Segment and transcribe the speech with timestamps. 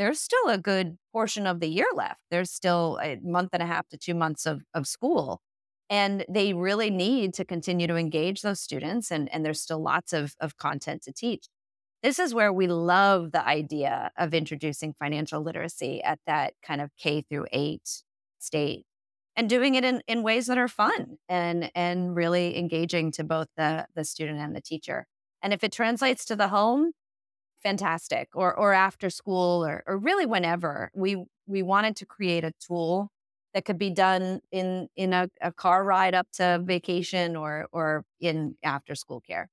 [0.00, 2.20] there's still a good portion of the year left.
[2.30, 5.42] There's still a month and a half to two months of, of school.
[5.90, 9.10] And they really need to continue to engage those students.
[9.10, 11.48] And, and there's still lots of, of content to teach.
[12.02, 16.88] This is where we love the idea of introducing financial literacy at that kind of
[16.98, 18.02] K through eight
[18.38, 18.86] state
[19.36, 23.48] and doing it in, in ways that are fun and and really engaging to both
[23.58, 25.06] the the student and the teacher.
[25.42, 26.92] And if it translates to the home,
[27.62, 28.28] fantastic.
[28.34, 30.90] Or or after school or or really whenever.
[30.94, 33.10] We we wanted to create a tool
[33.54, 38.04] that could be done in in a, a car ride up to vacation or or
[38.20, 39.48] in after school care.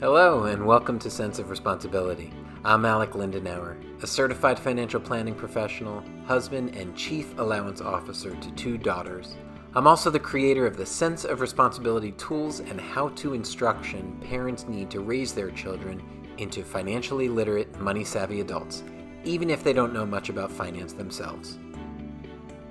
[0.00, 2.32] Hello, and welcome to Cents of Responsibility.
[2.62, 8.76] I'm Alec Lindenauer, a certified financial planning professional, husband, and chief allowance officer to two
[8.76, 9.34] daughters.
[9.74, 14.68] I'm also the creator of the Cents of Responsibility tools and how to instruction parents
[14.68, 16.02] need to raise their children
[16.36, 18.82] into financially literate, money savvy adults,
[19.24, 21.58] even if they don't know much about finance themselves.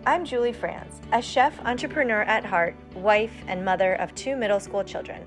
[0.06, 4.84] I'm Julie Franz, a chef entrepreneur at heart, wife, and mother of two middle school
[4.84, 5.26] children.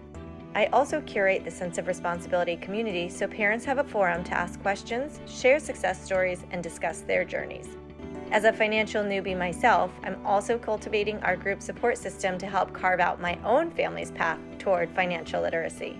[0.54, 4.60] I also curate the Cents of Responsibility community so parents have a forum to ask
[4.60, 7.68] questions, share success stories, and discuss their journeys.
[8.32, 13.00] As a financial newbie myself, I'm also cultivating our group support system to help carve
[13.00, 15.98] out my own family's path toward financial literacy.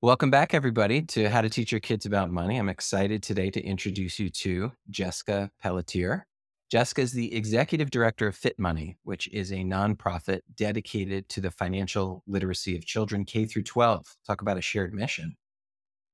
[0.00, 2.56] Welcome back, everybody, to How to Teach Your Kids About Money.
[2.56, 6.26] I'm excited today to introduce you to Jessica Pelletier.
[6.72, 12.22] Jessica is the executive director of FitMoney, which is a nonprofit dedicated to the financial
[12.26, 14.16] literacy of children K through 12.
[14.26, 15.36] Talk about a shared mission.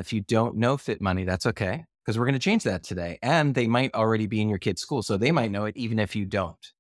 [0.01, 3.21] If you don't know FitMoney, that's okay, because we're going to change that today.
[3.23, 6.01] And they might already be in your kid's school, so they might know it even
[6.01, 6.73] if you don't.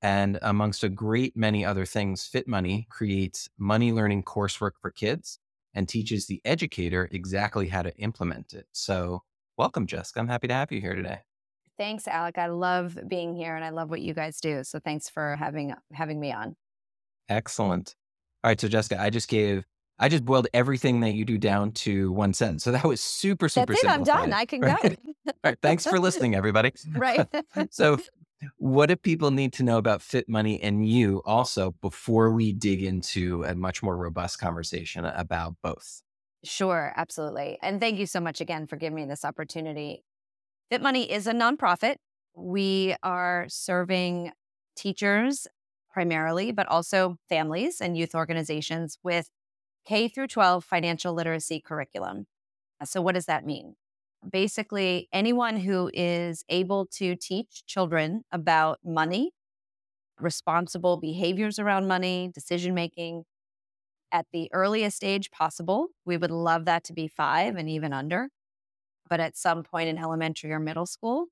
[0.00, 5.38] And amongst a great many other things, FitMoney creates money learning coursework for kids
[5.74, 8.68] and teaches the educator exactly how to implement it.
[8.72, 9.22] So,
[9.58, 10.18] welcome, Jessica.
[10.18, 11.18] I'm happy to have you here today.
[11.78, 12.38] Thanks, Alec.
[12.38, 14.64] I love being here and I love what you guys do.
[14.64, 16.56] So thanks for having having me on.
[17.28, 17.94] Excellent.
[18.42, 19.64] All right, so Jessica, I just gave
[20.00, 22.62] I just boiled everything that you do down to one sentence.
[22.62, 23.90] So that was super, super That's it.
[23.90, 24.32] I'm done.
[24.32, 24.80] I can right?
[24.80, 24.88] go.
[25.26, 25.58] All right.
[25.60, 26.72] Thanks for listening, everybody.
[26.92, 27.26] right.
[27.70, 27.98] so
[28.58, 33.42] what do people need to know about FitMoney and you also before we dig into
[33.44, 36.02] a much more robust conversation about both?
[36.44, 37.58] Sure, absolutely.
[37.62, 40.04] And thank you so much again for giving me this opportunity.
[40.70, 41.96] FitMoney is a nonprofit.
[42.34, 44.32] We are serving
[44.76, 45.46] teachers
[45.90, 49.30] primarily, but also families and youth organizations with
[49.86, 52.26] K through 12 financial literacy curriculum.
[52.80, 53.76] Uh, so, what does that mean?
[54.30, 59.30] Basically, anyone who is able to teach children about money,
[60.20, 63.24] responsible behaviors around money, decision making
[64.12, 65.88] at the earliest age possible.
[66.04, 68.28] We would love that to be five and even under
[69.08, 71.26] but at some point in elementary or middle school,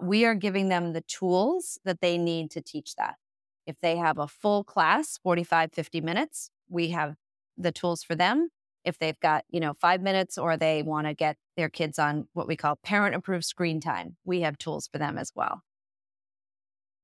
[0.00, 3.16] we are giving them the tools that they need to teach that.
[3.66, 7.16] If they have a full class, 45, 50 minutes, we have
[7.56, 8.48] the tools for them.
[8.84, 12.28] If they've got, you know, five minutes or they want to get their kids on
[12.32, 15.62] what we call parent approved screen time, we have tools for them as well.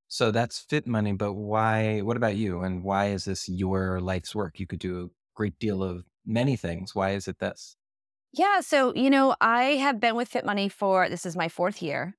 [0.07, 1.99] So that's FitMoney, but why?
[1.99, 2.61] What about you?
[2.61, 4.59] And why is this your life's work?
[4.59, 6.95] You could do a great deal of many things.
[6.95, 7.75] Why is it this?
[8.33, 8.61] Yeah.
[8.61, 12.15] So, you know, I have been with FitMoney for this is my fourth year.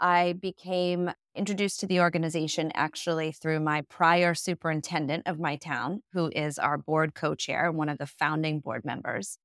[0.00, 6.30] I became introduced to the organization actually through my prior superintendent of my town, who
[6.34, 9.38] is our board co chair and one of the founding board members.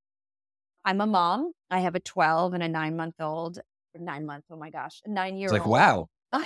[0.85, 1.53] I'm a mom.
[1.71, 3.59] I have a 12 and a nine month old,
[3.97, 5.59] nine month, oh my gosh, nine year old.
[5.59, 6.07] Like, wow.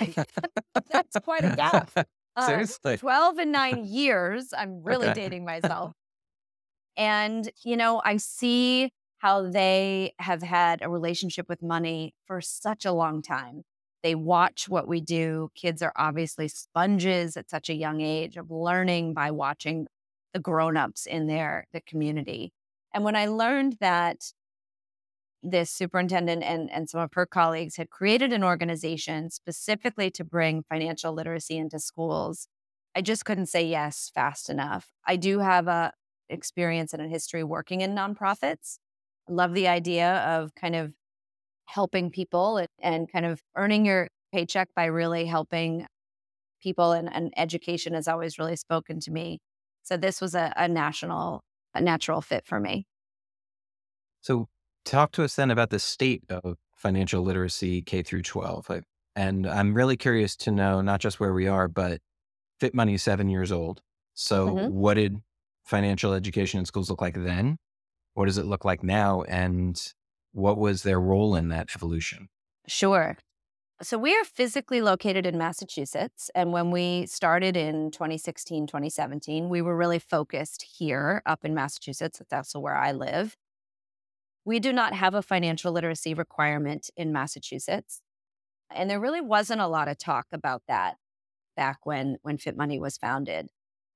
[0.90, 1.90] That's quite a gap.
[2.36, 2.96] Uh, Seriously.
[2.96, 4.54] 12 and nine years.
[4.56, 5.22] I'm really okay.
[5.22, 5.92] dating myself.
[6.96, 12.84] And, you know, I see how they have had a relationship with money for such
[12.84, 13.62] a long time.
[14.02, 15.50] They watch what we do.
[15.56, 19.86] Kids are obviously sponges at such a young age of learning by watching
[20.32, 22.52] the grown-ups in their the community.
[22.94, 24.32] And when I learned that
[25.42, 30.64] this superintendent and, and some of her colleagues had created an organization specifically to bring
[30.68, 32.48] financial literacy into schools,
[32.94, 34.88] I just couldn't say yes fast enough.
[35.06, 35.92] I do have a
[36.28, 38.78] experience and a history working in nonprofits
[39.28, 40.92] love the idea of kind of
[41.66, 45.86] helping people and, and kind of earning your paycheck by really helping
[46.62, 49.38] people and, and, education has always really spoken to me.
[49.82, 51.42] So this was a, a national,
[51.74, 52.84] a natural fit for me.
[54.22, 54.48] So
[54.84, 58.82] talk to us then about the state of financial literacy K through 12.
[59.14, 62.00] And I'm really curious to know not just where we are, but
[62.60, 63.82] FitMoney is seven years old.
[64.14, 64.74] So, mm-hmm.
[64.74, 65.18] what did
[65.64, 67.56] financial education in schools look like then?
[68.18, 69.22] What does it look like now?
[69.28, 69.80] And
[70.32, 72.28] what was their role in that evolution?
[72.66, 73.16] Sure.
[73.80, 76.28] So we are physically located in Massachusetts.
[76.34, 82.18] And when we started in 2016, 2017, we were really focused here up in Massachusetts.
[82.18, 83.36] That's also where I live.
[84.44, 88.00] We do not have a financial literacy requirement in Massachusetts.
[88.74, 90.96] And there really wasn't a lot of talk about that
[91.56, 93.46] back when, when FitMoney was founded.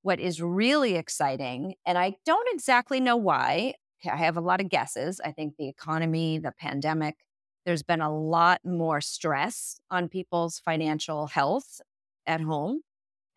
[0.02, 3.74] What is really exciting, and I don't exactly know why,
[4.06, 5.20] I have a lot of guesses.
[5.24, 7.16] I think the economy, the pandemic,
[7.64, 11.80] there's been a lot more stress on people's financial health
[12.26, 12.82] at home.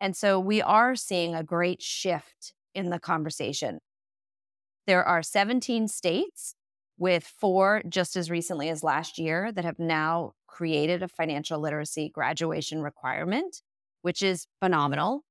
[0.00, 3.80] And so we are seeing a great shift in the conversation.
[4.86, 6.54] There are 17 states
[6.98, 12.08] with four just as recently as last year that have now created a financial literacy
[12.08, 13.62] graduation requirement,
[14.02, 15.24] which is phenomenal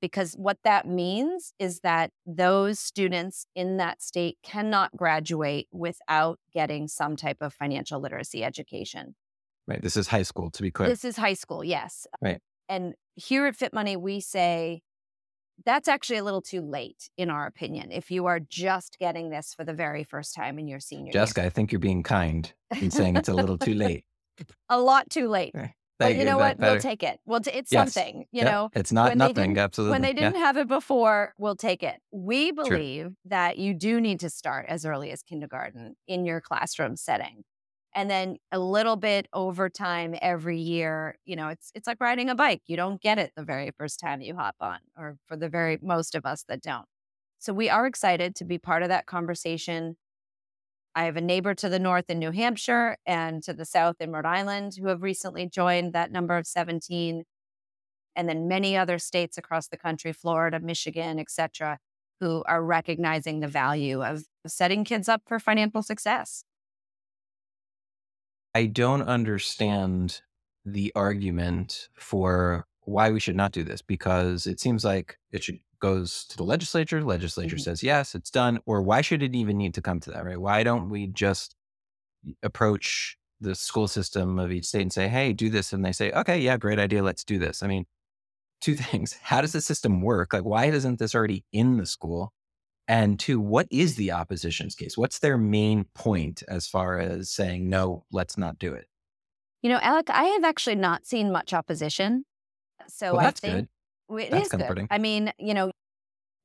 [0.00, 6.88] because what that means is that those students in that state cannot graduate without getting
[6.88, 9.14] some type of financial literacy education.
[9.66, 9.82] Right.
[9.82, 10.88] This is high school, to be clear.
[10.88, 12.06] This is high school, yes.
[12.20, 12.40] Right.
[12.68, 14.82] And here at FitMoney, we say
[15.64, 19.54] that's actually a little too late, in our opinion, if you are just getting this
[19.54, 21.12] for the very first time in your senior year.
[21.12, 21.46] Jessica, year.
[21.46, 24.04] I think you're being kind in saying it's a little too late.
[24.68, 25.54] a lot too late.
[25.98, 26.08] Right.
[26.08, 26.58] But you know what?
[26.58, 26.72] Better.
[26.72, 27.20] We'll take it.
[27.24, 27.94] Well, it's yes.
[27.94, 28.26] something.
[28.30, 29.56] You know, it's not nothing.
[29.56, 29.92] Absolutely.
[29.92, 30.40] When they didn't yeah.
[30.40, 32.00] have it before, we'll take it.
[32.12, 33.16] We believe True.
[33.26, 37.44] that you do need to start as early as kindergarten in your classroom setting,
[37.94, 41.18] and then a little bit over time every year.
[41.24, 42.60] You know, it's it's like riding a bike.
[42.66, 45.78] You don't get it the very first time you hop on, or for the very
[45.80, 46.86] most of us that don't.
[47.38, 49.96] So we are excited to be part of that conversation.
[50.96, 54.12] I have a neighbor to the north in New Hampshire and to the south in
[54.12, 57.24] Rhode Island who have recently joined that number of 17.
[58.16, 61.78] And then many other states across the country, Florida, Michigan, et cetera,
[62.18, 66.44] who are recognizing the value of setting kids up for financial success.
[68.54, 70.22] I don't understand
[70.64, 75.58] the argument for why we should not do this because it seems like it should
[75.80, 77.02] goes to the legislature.
[77.02, 77.62] Legislature mm-hmm.
[77.62, 78.60] says yes, it's done.
[78.66, 80.24] Or why should it even need to come to that?
[80.24, 80.40] Right?
[80.40, 81.54] Why don't we just
[82.42, 86.10] approach the school system of each state and say, "Hey, do this," and they say,
[86.12, 87.86] "Okay, yeah, great idea, let's do this." I mean,
[88.60, 90.32] two things: how does the system work?
[90.32, 92.32] Like, why isn't this already in the school?
[92.88, 94.96] And two, what is the opposition's case?
[94.96, 98.86] What's their main point as far as saying no, let's not do it?
[99.62, 102.24] You know, Alec, I have actually not seen much opposition.
[102.86, 103.68] So well, I think good.
[104.10, 104.86] It That's is comforting.
[104.86, 104.86] good.
[104.90, 105.72] I mean, you know,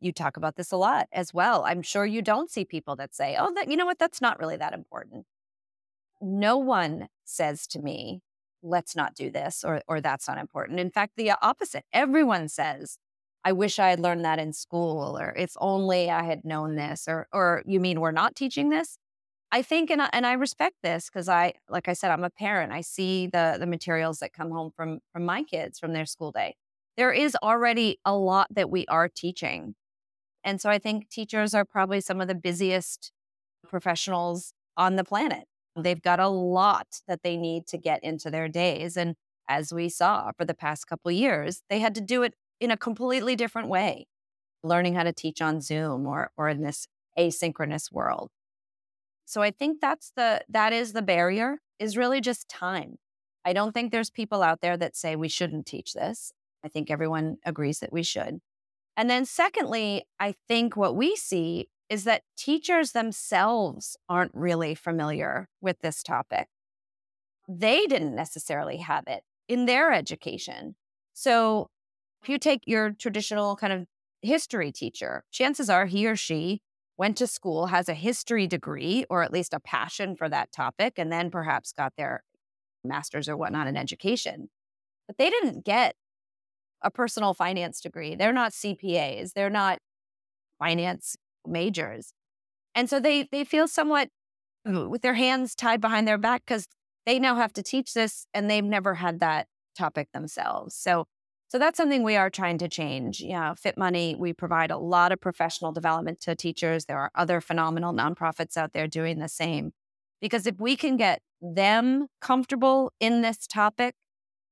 [0.01, 1.65] you talk about this a lot as well.
[1.65, 3.99] I'm sure you don't see people that say, "Oh, that you know what?
[3.99, 5.25] That's not really that important."
[6.21, 8.21] No one says to me,
[8.63, 11.85] "Let's not do this," or or "That's not important." In fact, the opposite.
[11.93, 12.97] Everyone says,
[13.45, 17.07] "I wish I had learned that in school," or "If only I had known this,"
[17.07, 18.97] or or "You mean we're not teaching this?"
[19.51, 22.29] I think, and I, and I respect this because I, like I said, I'm a
[22.31, 22.73] parent.
[22.73, 26.31] I see the the materials that come home from from my kids from their school
[26.33, 26.55] day
[26.97, 29.75] there is already a lot that we are teaching.
[30.43, 33.11] And so I think teachers are probably some of the busiest
[33.67, 35.45] professionals on the planet.
[35.75, 38.97] They've got a lot that they need to get into their days.
[38.97, 39.15] And
[39.47, 42.77] as we saw for the past couple years, they had to do it in a
[42.77, 44.07] completely different way,
[44.63, 48.31] learning how to teach on Zoom or, or in this asynchronous world.
[49.25, 52.97] So I think that's the that is the barrier is really just time.
[53.45, 56.33] I don't think there's people out there that say we shouldn't teach this.
[56.63, 58.39] I think everyone agrees that we should.
[58.97, 65.47] And then, secondly, I think what we see is that teachers themselves aren't really familiar
[65.59, 66.47] with this topic.
[67.47, 70.75] They didn't necessarily have it in their education.
[71.13, 71.67] So,
[72.21, 73.87] if you take your traditional kind of
[74.21, 76.61] history teacher, chances are he or she
[76.97, 80.93] went to school, has a history degree, or at least a passion for that topic,
[80.97, 82.23] and then perhaps got their
[82.83, 84.49] master's or whatnot in education.
[85.07, 85.95] But they didn't get
[86.81, 88.15] a personal finance degree.
[88.15, 89.33] They're not CPAs.
[89.33, 89.79] They're not
[90.59, 92.13] finance majors.
[92.75, 94.09] And so they they feel somewhat
[94.65, 96.67] with their hands tied behind their back because
[97.05, 99.47] they now have to teach this and they've never had that
[99.77, 100.75] topic themselves.
[100.75, 101.05] So
[101.51, 103.19] so that's something we are trying to change.
[103.19, 106.85] Yeah, FitMoney, we provide a lot of professional development to teachers.
[106.85, 109.73] There are other phenomenal nonprofits out there doing the same.
[110.21, 113.95] Because if we can get them comfortable in this topic,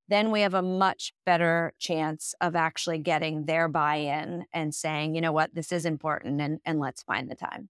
[0.10, 5.16] then we have a much better chance of actually getting their buy in and saying,
[5.16, 7.70] you know what, this is important and, and let's find the time.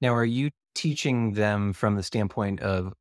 [0.00, 2.92] Now, are you teaching them from the standpoint of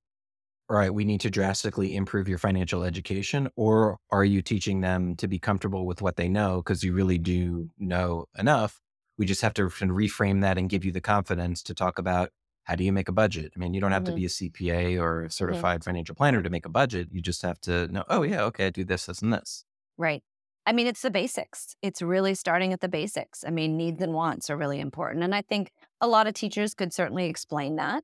[0.69, 3.47] all right, we need to drastically improve your financial education?
[3.55, 7.17] Or are you teaching them to be comfortable with what they know because you really
[7.17, 8.81] do know enough?
[9.17, 12.31] We just have to reframe that and give you the confidence to talk about
[12.67, 13.53] how do you make a budget?
[13.55, 14.11] I mean, you don't have mm-hmm.
[14.11, 15.29] to be a CPA or a mm-hmm.
[15.29, 15.89] certified mm-hmm.
[15.89, 17.07] financial planner to make a budget.
[17.11, 19.63] You just have to know, oh, yeah, okay, I do this, this, and this.
[19.97, 20.21] Right.
[20.65, 21.77] I mean, it's the basics.
[21.81, 23.45] It's really starting at the basics.
[23.47, 25.23] I mean, needs and wants are really important.
[25.23, 25.71] And I think
[26.01, 28.03] a lot of teachers could certainly explain that,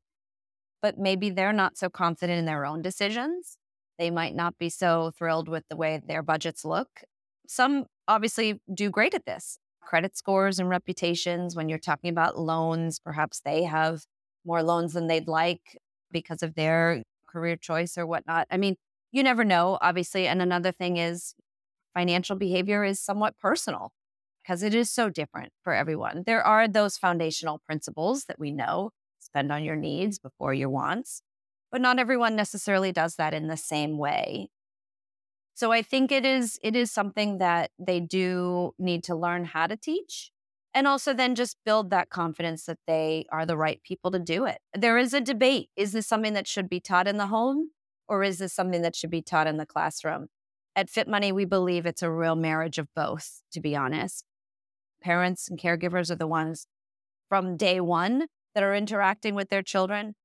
[0.81, 3.57] but maybe they're not so confident in their own decisions.
[3.99, 7.01] They might not be so thrilled with the way their budgets look.
[7.49, 9.59] Some obviously do great at this.
[9.81, 14.05] Credit scores and reputations, when you're talking about loans, perhaps they have
[14.45, 15.77] more loans than they'd like
[16.11, 18.47] because of their career choice or whatnot.
[18.51, 18.75] I mean,
[19.11, 20.27] you never know, obviously.
[20.27, 21.35] And another thing is
[21.93, 23.91] financial behavior is somewhat personal
[24.43, 26.23] because it is so different for everyone.
[26.25, 31.21] There are those foundational principles that we know spend on your needs before your wants,
[31.71, 34.49] but not everyone necessarily does that in the same way.
[35.55, 39.67] So I think it is it is something that they do need to learn how
[39.67, 40.31] to teach
[40.73, 44.45] and also then just build that confidence that they are the right people to do
[44.45, 44.59] it.
[44.73, 45.69] There is a debate.
[45.75, 47.71] Is this something that should be taught in the home
[48.07, 50.27] or is this something that should be taught in the classroom?
[50.75, 54.25] At FitMoney, we believe it's a real marriage of both, to be honest.
[55.03, 56.65] Parents and caregivers are the ones
[57.29, 60.15] from day one that are interacting with their children.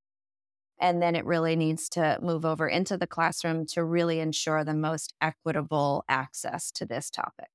[0.80, 4.74] And then it really needs to move over into the classroom to really ensure the
[4.74, 7.48] most equitable access to this topic.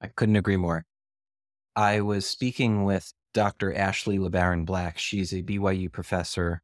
[0.00, 0.86] I couldn't agree more.
[1.76, 3.74] I was speaking with Dr.
[3.74, 4.98] Ashley LeBaron Black.
[4.98, 6.62] She's a BYU professor,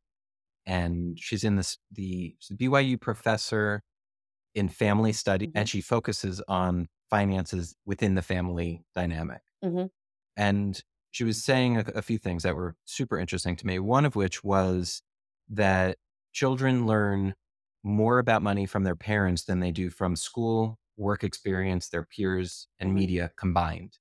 [0.64, 3.82] and she's in this the BYU professor
[4.54, 5.58] in family study, mm-hmm.
[5.58, 9.42] and she focuses on finances within the family dynamic.
[9.64, 9.86] Mm-hmm.
[10.36, 10.82] And
[11.12, 13.78] she was saying a, a few things that were super interesting to me.
[13.78, 15.02] One of which was
[15.50, 15.98] that
[16.32, 17.34] children learn
[17.84, 22.66] more about money from their parents than they do from school, work experience, their peers,
[22.80, 22.98] and mm-hmm.
[22.98, 23.98] media combined.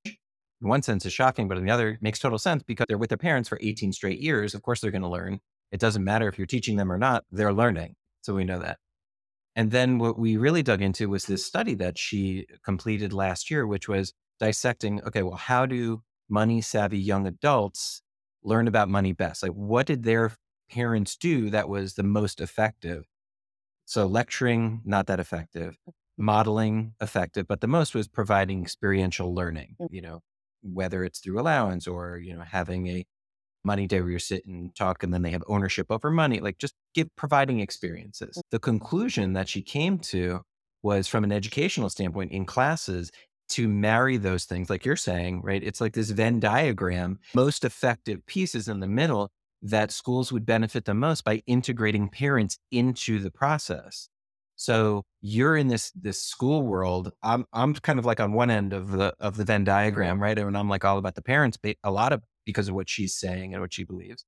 [0.65, 3.09] In one sense, is shocking, but in the other, makes total sense because they're with
[3.09, 4.55] their parents for 18 straight years.
[4.55, 5.39] Of course, they're going to learn.
[5.71, 7.93] It doesn't matter if you're teaching them or not, they're learning.
[8.23, 8.79] So we know that.
[9.55, 13.67] And then what we really dug into was this study that she completed last year,
[13.67, 18.01] which was dissecting okay, well, how do money savvy young adults
[18.43, 19.43] learn about money best?
[19.43, 20.31] Like, what did their
[20.71, 23.03] parents do that was the most effective?
[23.85, 25.77] So, lecturing, not that effective,
[26.17, 29.89] modeling, effective, but the most was providing experiential learning, mm.
[29.91, 30.21] you know,
[30.73, 33.05] whether it's through allowance or, you know, having a
[33.63, 36.57] money day where you sit and talk and then they have ownership over money, like
[36.57, 38.41] just give providing experiences.
[38.51, 40.41] The conclusion that she came to
[40.83, 43.11] was from an educational standpoint in classes
[43.49, 45.63] to marry those things, like you're saying, right?
[45.63, 49.29] It's like this Venn diagram, most effective pieces in the middle
[49.61, 54.09] that schools would benefit the most by integrating parents into the process.
[54.55, 57.11] So you're in this this school world.
[57.21, 60.37] I'm I'm kind of like on one end of the of the Venn diagram, right?
[60.37, 63.15] And I'm like all about the parents, but a lot of because of what she's
[63.15, 64.25] saying and what she believes.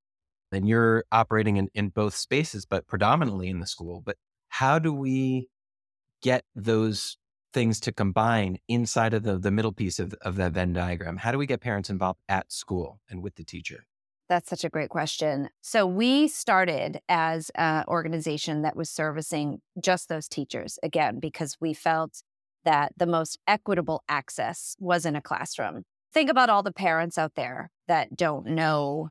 [0.52, 4.02] And you're operating in, in both spaces, but predominantly in the school.
[4.06, 4.16] But
[4.50, 5.50] how do we
[6.22, 7.18] get those
[7.54, 11.18] things to combine inside of the, the middle piece of, of that Venn diagram?
[11.18, 13.86] How do we get parents involved at school and with the teacher?
[14.30, 15.50] That's such a great question.
[15.62, 21.74] So we started as an organization that was servicing just those teachers again because we
[21.74, 22.24] felt
[22.66, 27.36] that the most equitable access was in a classroom think about all the parents out
[27.36, 29.10] there that don't know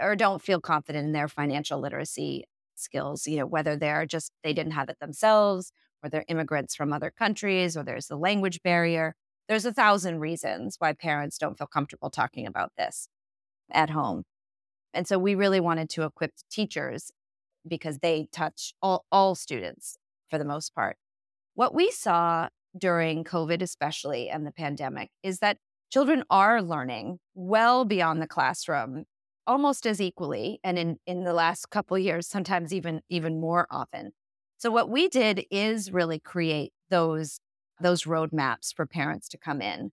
[0.00, 4.52] or don't feel confident in their financial literacy skills, you know, whether they're just they
[4.52, 9.14] didn't have it themselves or they're immigrants from other countries or there's the language barrier.
[9.48, 13.08] There's a thousand reasons why parents don't feel comfortable talking about this
[13.74, 14.24] at home.
[14.94, 17.10] And so we really wanted to equip teachers
[17.66, 19.96] because they touch all, all students
[20.30, 20.96] for the most part.
[21.54, 25.58] What we saw during COVID, especially and the pandemic, is that
[25.90, 29.04] children are learning well beyond the classroom
[29.46, 34.12] almost as equally and in, in the last couple years sometimes even even more often
[34.56, 37.40] so what we did is really create those
[37.80, 39.90] those roadmaps for parents to come in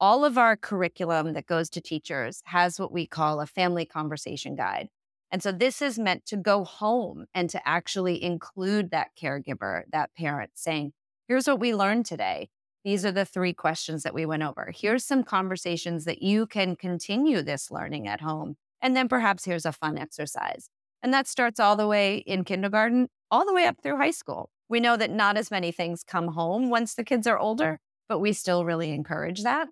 [0.00, 4.54] all of our curriculum that goes to teachers has what we call a family conversation
[4.54, 4.88] guide
[5.30, 10.10] and so this is meant to go home and to actually include that caregiver that
[10.16, 10.92] parent saying
[11.26, 12.48] here's what we learned today
[12.84, 14.72] these are the three questions that we went over.
[14.74, 18.56] Here's some conversations that you can continue this learning at home.
[18.80, 20.70] And then perhaps here's a fun exercise.
[21.02, 24.50] And that starts all the way in kindergarten, all the way up through high school.
[24.68, 28.20] We know that not as many things come home once the kids are older, but
[28.20, 29.68] we still really encourage that.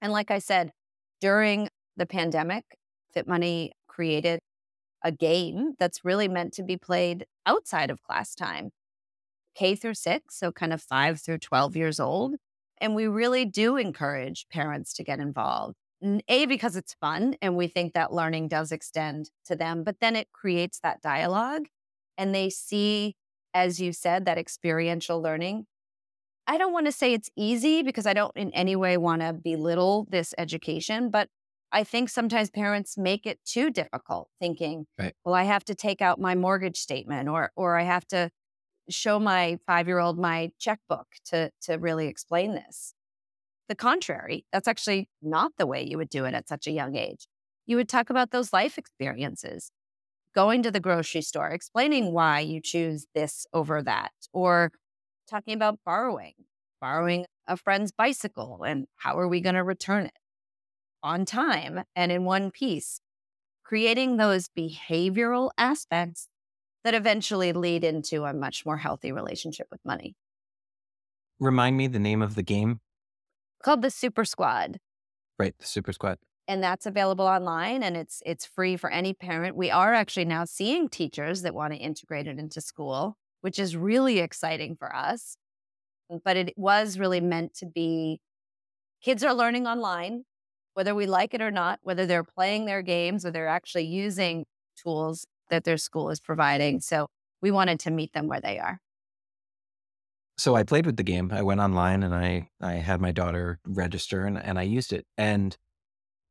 [0.00, 0.72] And like I said,
[1.20, 2.64] during the pandemic,
[3.14, 4.40] FitMoney created
[5.04, 8.70] a game that's really meant to be played outside of class time,
[9.54, 12.34] K through six, so kind of five through 12 years old.
[12.80, 15.74] And we really do encourage parents to get involved.
[16.28, 20.14] A, because it's fun and we think that learning does extend to them, but then
[20.14, 21.66] it creates that dialogue
[22.16, 23.16] and they see,
[23.52, 25.66] as you said, that experiential learning.
[26.48, 29.34] I don't want to say it's easy because I don't in any way want to
[29.34, 31.28] belittle this education, but
[31.70, 35.12] I think sometimes parents make it too difficult thinking, right.
[35.24, 38.30] well, I have to take out my mortgage statement or or I have to
[38.88, 42.94] show my 5-year-old my checkbook to to really explain this.
[43.68, 46.96] The contrary, that's actually not the way you would do it at such a young
[46.96, 47.28] age.
[47.66, 49.70] You would talk about those life experiences,
[50.34, 54.72] going to the grocery store, explaining why you choose this over that, or
[55.28, 56.34] talking about borrowing,
[56.80, 60.18] borrowing a friend's bicycle and how are we going to return it
[61.02, 63.00] on time and in one piece,
[63.64, 66.28] creating those behavioral aspects
[66.84, 70.14] that eventually lead into a much more healthy relationship with money.
[71.40, 72.80] Remind me the name of the game
[73.62, 74.78] called the Super Squad.
[75.38, 76.18] Right, the Super Squad.
[76.46, 79.54] And that's available online and it's it's free for any parent.
[79.54, 83.76] We are actually now seeing teachers that want to integrate it into school, which is
[83.76, 85.36] really exciting for us.
[86.12, 88.20] Mm, but it was really meant to be
[89.02, 90.24] kids are learning online,
[90.74, 94.44] whether we like it or not, whether they're playing their games or they're actually using
[94.82, 96.80] tools that their school is providing.
[96.80, 97.08] So
[97.42, 98.78] we wanted to meet them where they are
[100.38, 101.30] so I played with the game.
[101.32, 105.06] I went online and I I had my daughter register and, and I used it.
[105.16, 105.56] And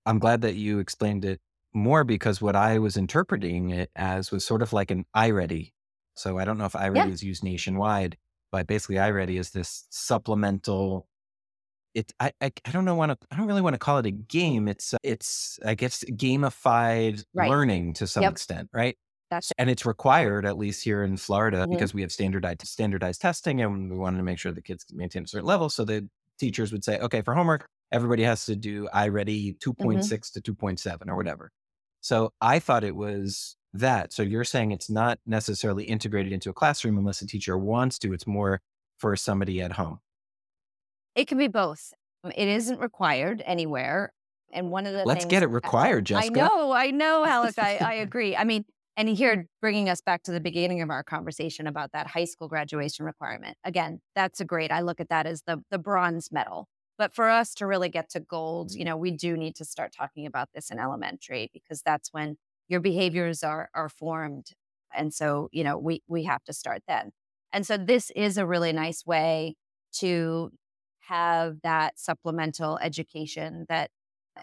[0.06, 1.42] I'm glad that you explained it
[1.74, 5.74] more because what I was interpreting it as was sort of like an iReady.
[6.18, 7.08] So I don't know if iReady yeah.
[7.08, 8.18] is used nationwide,
[8.52, 11.08] but basically iReady is this supplemental.
[11.94, 14.06] It I, I, I don't know want to I don't really want to call it
[14.06, 14.68] a game.
[14.68, 17.50] It's it's I guess gamified right.
[17.50, 18.34] learning to some yep.
[18.34, 18.98] extent, right?
[19.30, 21.72] That's and it's required, at least here in Florida, mm-hmm.
[21.72, 25.24] because we have standardized standardized testing, and we wanted to make sure the kids maintain
[25.24, 25.70] a certain level.
[25.70, 26.08] So the
[26.40, 30.39] teachers would say, okay, for homework, everybody has to do iReady 2.6 mm-hmm.
[30.41, 31.52] to 2.7 or whatever.
[32.02, 34.13] So I thought it was that.
[34.13, 38.13] So you're saying it's not necessarily integrated into a classroom unless a teacher wants to.
[38.13, 38.62] It's more
[38.98, 40.00] for somebody at home.
[41.16, 41.94] It can be both.
[42.24, 44.13] Um, it isn't required anywhere.
[44.52, 46.40] And one of the let's get it required, Jessica.
[46.40, 47.56] I know, I know, Alec.
[47.58, 48.36] I, I agree.
[48.36, 48.63] I mean,
[48.96, 52.48] and here, bringing us back to the beginning of our conversation about that high school
[52.48, 53.58] graduation requirement.
[53.63, 54.72] Again, that's a great.
[54.72, 56.68] I look at that as the the bronze medal.
[56.98, 59.94] But for us to really get to gold, you know, we do need to start
[59.96, 64.51] talking about this in elementary because that's when your behaviors are are formed.
[64.93, 67.12] And so, you know, we we have to start then.
[67.53, 69.56] And so this is a really nice way
[69.93, 70.51] to
[71.01, 73.89] have that supplemental education that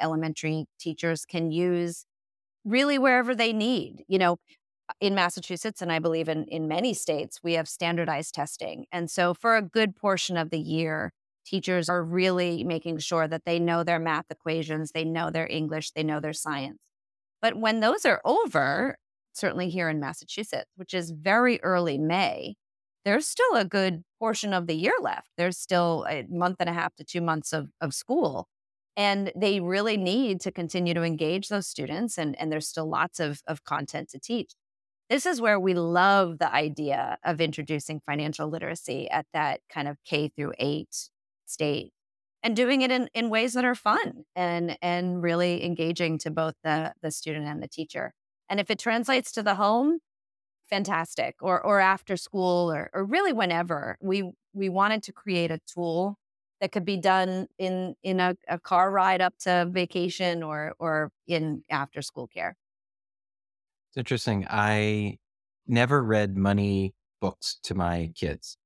[0.01, 2.05] elementary teachers can use
[2.65, 4.05] really wherever they need.
[4.09, 4.37] You know,
[5.01, 8.87] in Massachusetts, and I believe in, in many states, we have standardized testing.
[8.93, 11.13] And so for a good portion of the year,
[11.47, 15.93] teachers are really making sure that they know their math equations, they know their English,
[15.93, 16.81] they know their science.
[17.45, 18.97] But when those are over,
[19.35, 22.55] certainly here in Massachusetts, which is very early May,
[23.05, 25.29] there's still a good portion of the year left.
[25.37, 28.49] There's still a month and a half to two months of, of school.
[28.97, 33.21] And they really need to continue to engage those students, and, and there's still lots
[33.21, 34.55] of, of content to teach.
[35.11, 39.99] This is where we love the idea of introducing financial literacy at that kind of
[40.07, 41.11] K through eight
[41.45, 41.93] state
[42.45, 46.55] and doing it in, in ways that are fun and and really engaging to both
[46.63, 48.13] the the student and the teacher.
[48.49, 50.01] And if it translates to the home,
[50.69, 51.37] fantastic.
[51.41, 53.97] Or or after school or or really whenever.
[54.01, 56.19] We we wanted to create a tool
[56.61, 61.11] that could be done in in a, a car ride up to vacation or or
[61.27, 62.57] in after school care.
[63.91, 64.47] It's interesting.
[64.51, 65.19] I
[65.67, 68.59] never read money books to my kids.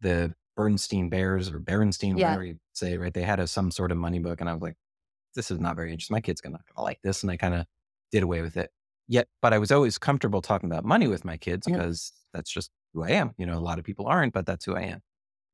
[0.00, 2.30] The Bernstein Bears or Berenstein, yeah.
[2.30, 3.14] whatever you say, right?
[3.14, 4.74] They had a, some sort of money book, and I was like,
[5.36, 6.16] "This is not very interesting.
[6.16, 7.64] My kid's gonna like this," and I kind of
[8.10, 8.70] did away with it.
[9.06, 12.72] Yet, but I was always comfortable talking about money with my kids because that's just
[12.92, 13.34] who I am.
[13.38, 15.00] You know, a lot of people aren't, but that's who I am.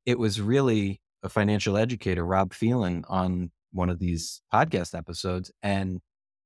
[0.07, 5.51] It was really a financial educator, Rob Phelan, on one of these podcast episodes.
[5.61, 6.01] And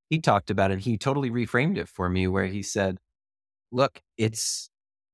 [0.09, 0.79] he talked about it.
[0.79, 2.97] He totally reframed it for me, where he said,
[3.71, 4.69] Look, it's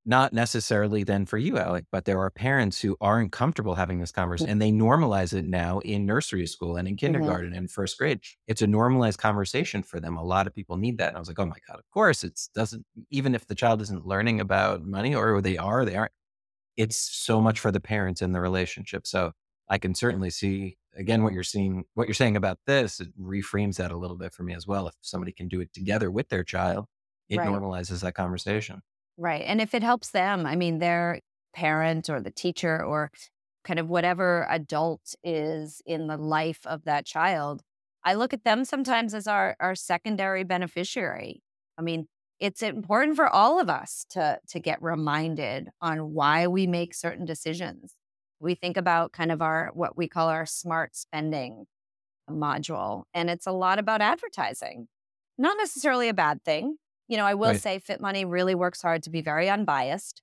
[0.06, 4.12] not necessarily then for you, Alec, but there are parents who aren't comfortable having this
[4.12, 7.06] conversation and they normalize it now in nursery school and in mm-hmm.
[7.06, 7.58] kindergarten mm-hmm.
[7.58, 8.22] and first grade.
[8.48, 10.15] It's a normalized conversation for them.
[10.15, 11.10] A lot of people need that.
[11.10, 12.24] And I was like, oh my God, of course.
[12.24, 16.12] It doesn't, even if the child isn't learning about money or they are, they aren't,
[16.78, 19.08] it's so much for the parents in the relationship.
[19.08, 19.32] So
[19.70, 23.00] I can certainly see again what you're seeing, what you're saying about this.
[23.00, 24.88] It reframes that a little bit for me as well.
[24.88, 26.86] If somebody can do it together with their child,
[27.28, 27.48] it right.
[27.48, 28.82] normalizes that conversation.
[29.17, 29.43] Right.
[29.45, 31.19] And if it helps them, I mean, their
[31.54, 33.12] parent or the teacher or
[33.63, 37.62] kind of whatever adult is in the life of that child,
[38.04, 41.41] I look at them sometimes as our, our secondary beneficiary.
[41.78, 42.08] I mean,
[42.39, 47.25] it's important for all of us to, to get reminded on why we make certain
[47.25, 47.95] decisions.
[48.39, 51.65] We think about kind of our, what we call our smart spending
[52.30, 54.88] module, and it's a lot about advertising.
[55.38, 56.78] Not necessarily a bad thing.
[57.08, 57.62] You know, I will right.
[57.62, 60.22] say FitMoney really works hard to be very unbiased.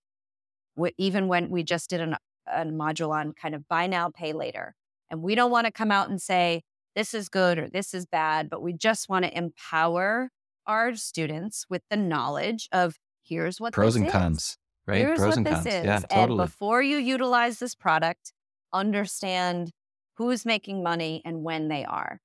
[0.98, 2.16] Even when we just did an,
[2.46, 4.74] a module on kind of buy now, pay later.
[5.10, 6.62] And we don't want to come out and say,
[6.94, 10.30] this is good or this is bad, but we just want to empower
[10.66, 14.12] our students with the knowledge of here's what pros and is.
[14.12, 14.98] cons, right?
[14.98, 15.66] Here's pros what and this cons.
[15.66, 15.84] is.
[15.84, 16.38] Yeah, totally.
[16.40, 18.32] And before you utilize this product,
[18.72, 19.72] understand
[20.16, 22.20] who's making money and when they are.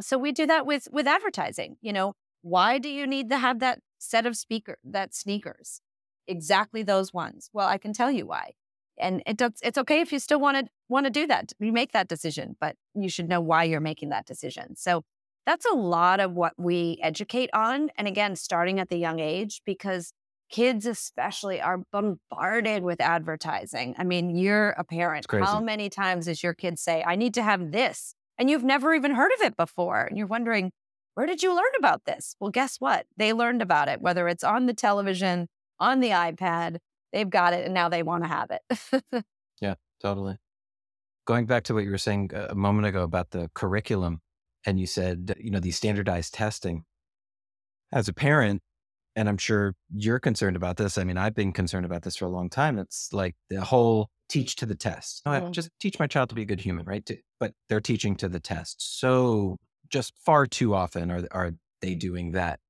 [0.00, 1.76] So we do that with with advertising.
[1.80, 5.80] You know, why do you need to have that set of speaker that sneakers?
[6.26, 7.50] Exactly those ones.
[7.52, 8.52] Well, I can tell you why.
[8.98, 11.52] And it does, it's okay if you still want to want to do that.
[11.60, 14.76] You make that decision, but you should know why you're making that decision.
[14.76, 15.02] So
[15.46, 17.90] that's a lot of what we educate on.
[17.96, 20.12] And again, starting at the young age, because
[20.50, 23.94] kids especially are bombarded with advertising.
[23.98, 25.26] I mean, you're a parent.
[25.30, 28.14] How many times does your kid say, I need to have this?
[28.38, 30.02] And you've never even heard of it before.
[30.02, 30.72] And you're wondering,
[31.18, 32.36] where did you learn about this?
[32.38, 33.04] Well, guess what?
[33.16, 35.48] They learned about it, whether it's on the television,
[35.80, 36.76] on the iPad,
[37.12, 39.24] they've got it and now they want to have it.
[39.60, 40.36] yeah, totally.
[41.26, 44.20] Going back to what you were saying a moment ago about the curriculum,
[44.64, 46.84] and you said, you know, the standardized testing.
[47.90, 48.62] As a parent,
[49.16, 50.98] and I'm sure you're concerned about this.
[50.98, 52.78] I mean, I've been concerned about this for a long time.
[52.78, 55.22] It's like the whole teach to the test.
[55.26, 55.48] No, mm.
[55.48, 57.10] I just teach my child to be a good human, right?
[57.40, 59.00] But they're teaching to the test.
[59.00, 59.56] So
[59.90, 62.60] just far too often are are they doing that.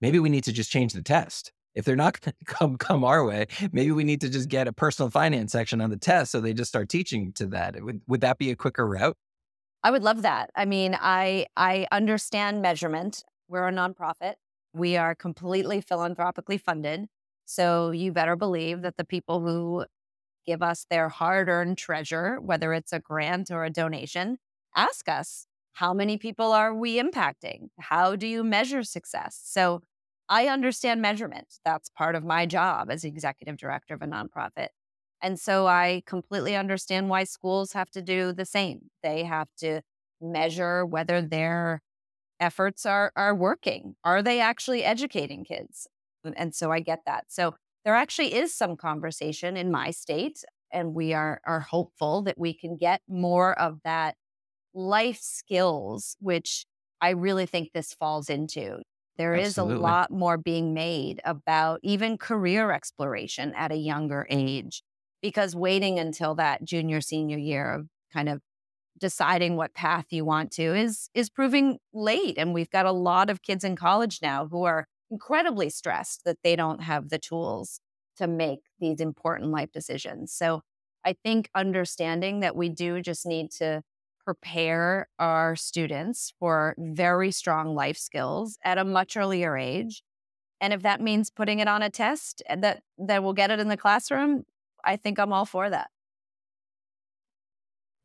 [0.00, 1.52] Maybe we need to just change the test.
[1.74, 4.68] If they're not going to come come our way, maybe we need to just get
[4.68, 7.82] a personal finance section on the test so they just start teaching to that.
[7.82, 9.16] Would would that be a quicker route?
[9.82, 10.50] I would love that.
[10.56, 13.24] I mean, I I understand measurement.
[13.48, 14.34] We're a nonprofit.
[14.74, 17.06] We are completely philanthropically funded.
[17.46, 19.86] So you better believe that the people who
[20.46, 24.38] give us their hard-earned treasure, whether it's a grant or a donation,
[24.76, 27.68] ask us how many people are we impacting?
[27.78, 29.40] How do you measure success?
[29.44, 29.82] So
[30.28, 31.54] I understand measurement.
[31.64, 34.68] That's part of my job as executive director of a nonprofit.
[35.22, 38.90] And so I completely understand why schools have to do the same.
[39.02, 39.80] They have to
[40.20, 41.82] measure whether their
[42.40, 43.96] efforts are are working.
[44.04, 45.88] Are they actually educating kids?
[46.36, 47.26] And so I get that.
[47.28, 47.54] So
[47.84, 52.54] there actually is some conversation in my state and we are are hopeful that we
[52.54, 54.16] can get more of that
[54.74, 56.64] life skills, which
[57.00, 58.78] I really think this falls into.
[59.16, 59.36] There Absolutely.
[59.36, 64.82] is a lot more being made about even career exploration at a younger age
[65.22, 68.40] because waiting until that junior senior year of kind of
[68.98, 73.30] deciding what path you want to is is proving late and we've got a lot
[73.30, 77.80] of kids in college now who are incredibly stressed that they don't have the tools
[78.16, 80.32] to make these important life decisions.
[80.32, 80.62] So
[81.04, 83.82] I think understanding that we do just need to
[84.28, 90.02] prepare our students for very strong life skills at a much earlier age.
[90.60, 93.58] And if that means putting it on a test eh, that that will get it
[93.58, 94.42] in the classroom,
[94.84, 95.88] I think I'm all for that.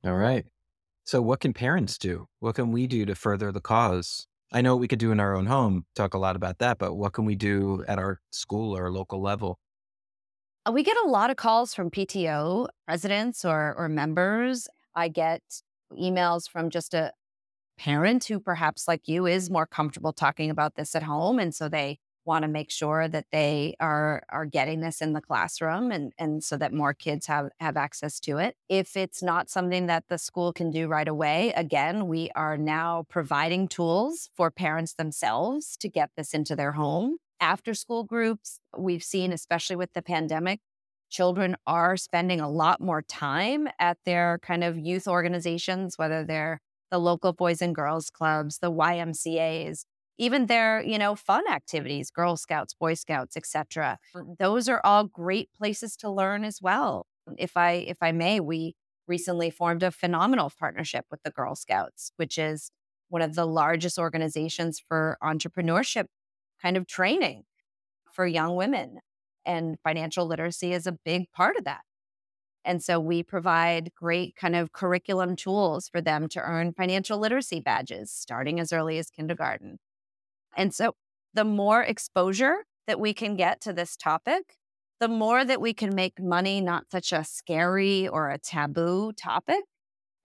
[0.05, 0.45] All right.
[1.03, 2.27] So what can parents do?
[2.39, 4.25] What can we do to further the cause?
[4.53, 6.93] I know we could do in our own home, talk a lot about that, but
[6.93, 9.59] what can we do at our school or local level?
[10.65, 14.69] Uh, we get a lot of calls from PTO presidents or, or members.
[14.95, 15.41] I get
[15.95, 17.11] emails from just a
[17.77, 21.67] parent who perhaps like you is more comfortable talking about this at home and so
[21.67, 26.13] they want to make sure that they are are getting this in the classroom and
[26.17, 28.55] and so that more kids have have access to it.
[28.69, 33.05] If it's not something that the school can do right away again we are now
[33.09, 37.17] providing tools for parents themselves to get this into their home.
[37.39, 40.59] After school groups we've seen especially with the pandemic
[41.13, 46.59] children are spending a lot more time at their kind of youth organizations, whether they're
[46.91, 49.85] the local boys and girls clubs, the YMCA's,
[50.17, 53.99] even their, you know, fun activities, Girl Scouts, Boy Scouts, etc.
[54.15, 57.05] Mm, those are all great places to learn as well.
[57.37, 58.75] If I if I may, we
[59.07, 62.71] recently formed a phenomenal partnership with the Girl Scouts, which is
[63.09, 66.05] one of the largest organizations for entrepreneurship
[66.61, 67.43] kind of training
[68.11, 68.99] for young women.
[69.45, 71.81] And financial literacy is a big part of that.
[72.65, 77.59] And so we provide great kind of curriculum tools for them to earn financial literacy
[77.59, 79.79] badges starting as early as kindergarten.
[80.55, 80.95] And so
[81.33, 84.55] the more exposure that we can get to this topic,
[84.99, 89.63] the more that we can make money not such a scary or a taboo topic.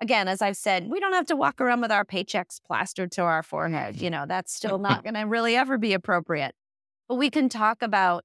[0.00, 3.22] Again, as I've said, we don't have to walk around with our paychecks plastered to
[3.22, 4.00] our forehead.
[4.00, 6.54] You know, that's still not going to really ever be appropriate.
[7.08, 8.24] But we can talk about,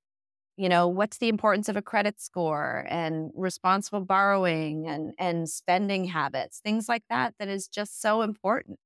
[0.57, 6.05] you know, what's the importance of a credit score and responsible borrowing and, and spending
[6.05, 8.77] habits, things like that, that is just so important.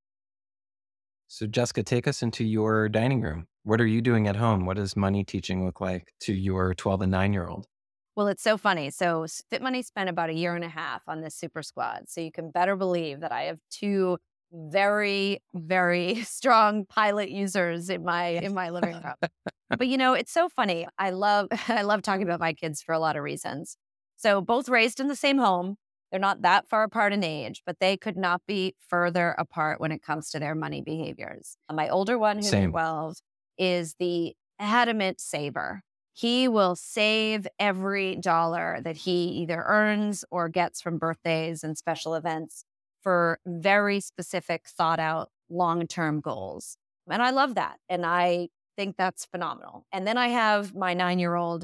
[1.28, 3.48] So, Jessica, take us into your dining room.
[3.64, 4.66] What are you doing at home?
[4.66, 7.68] What does money teaching look like to your 12 and 9 year old?
[8.16, 8.90] Well, it's so funny.
[8.90, 12.04] So, FitMoney spent about a year and a half on this super squad.
[12.08, 14.18] So, you can better believe that I have two
[14.52, 19.14] very very strong pilot users in my in my living room
[19.78, 22.94] but you know it's so funny i love i love talking about my kids for
[22.94, 23.78] a lot of reasons
[24.16, 25.76] so both raised in the same home
[26.12, 29.92] they're not that far apart in age, but they could not be further apart when
[29.92, 31.58] it comes to their money behaviors.
[31.72, 32.72] My older one, who's Same.
[32.72, 33.18] 12,
[33.58, 35.82] is the adamant saver.
[36.14, 42.16] He will save every dollar that he either earns or gets from birthdays and special
[42.16, 42.64] events
[43.08, 46.76] for very specific, thought out, long term goals.
[47.10, 47.78] And I love that.
[47.88, 49.86] And I think that's phenomenal.
[49.94, 51.64] And then I have my nine year old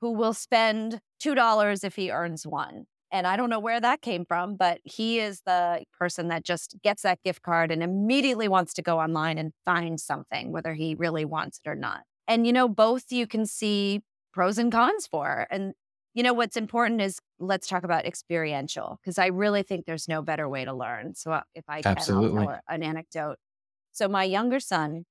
[0.00, 2.86] who will spend $2 if he earns one.
[3.12, 6.74] And I don't know where that came from, but he is the person that just
[6.82, 10.94] gets that gift card and immediately wants to go online and find something, whether he
[10.94, 12.04] really wants it or not.
[12.26, 14.00] And, you know, both you can see
[14.32, 15.46] pros and cons for.
[15.50, 15.74] And,
[16.14, 20.22] you know, what's important is let's talk about experiential, because I really think there's no
[20.22, 21.14] better way to learn.
[21.14, 22.40] So uh, if I can, Absolutely.
[22.40, 23.36] I'll tell an anecdote.
[23.92, 25.04] So my younger son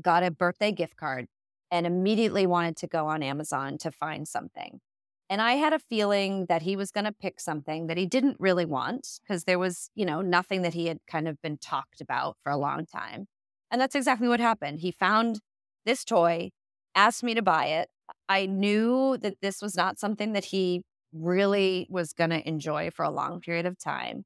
[0.00, 1.26] got a birthday gift card
[1.70, 4.80] and immediately wanted to go on Amazon to find something.
[5.28, 8.36] And I had a feeling that he was going to pick something that he didn't
[8.38, 12.00] really want because there was, you know, nothing that he had kind of been talked
[12.00, 13.26] about for a long time.
[13.70, 14.80] And that's exactly what happened.
[14.80, 15.40] He found
[15.84, 16.50] this toy,
[16.94, 17.88] asked me to buy it.
[18.28, 23.04] I knew that this was not something that he really was going to enjoy for
[23.04, 24.24] a long period of time.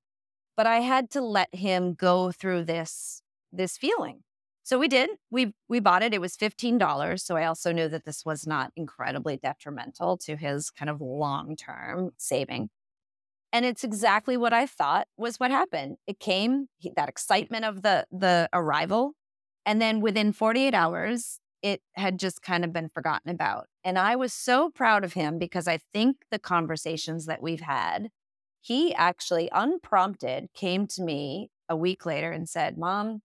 [0.56, 4.22] But I had to let him go through this this feeling
[4.70, 5.10] so we did.
[5.32, 6.14] We we bought it.
[6.14, 7.20] It was $15.
[7.20, 12.12] So I also knew that this was not incredibly detrimental to his kind of long-term
[12.16, 12.70] saving.
[13.52, 15.96] And it's exactly what I thought was what happened.
[16.06, 19.14] It came that excitement of the the arrival
[19.66, 23.66] and then within 48 hours it had just kind of been forgotten about.
[23.84, 28.10] And I was so proud of him because I think the conversations that we've had,
[28.60, 33.22] he actually unprompted came to me a week later and said, "Mom,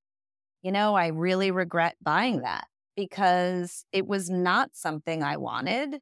[0.62, 6.00] you know, I really regret buying that because it was not something I wanted.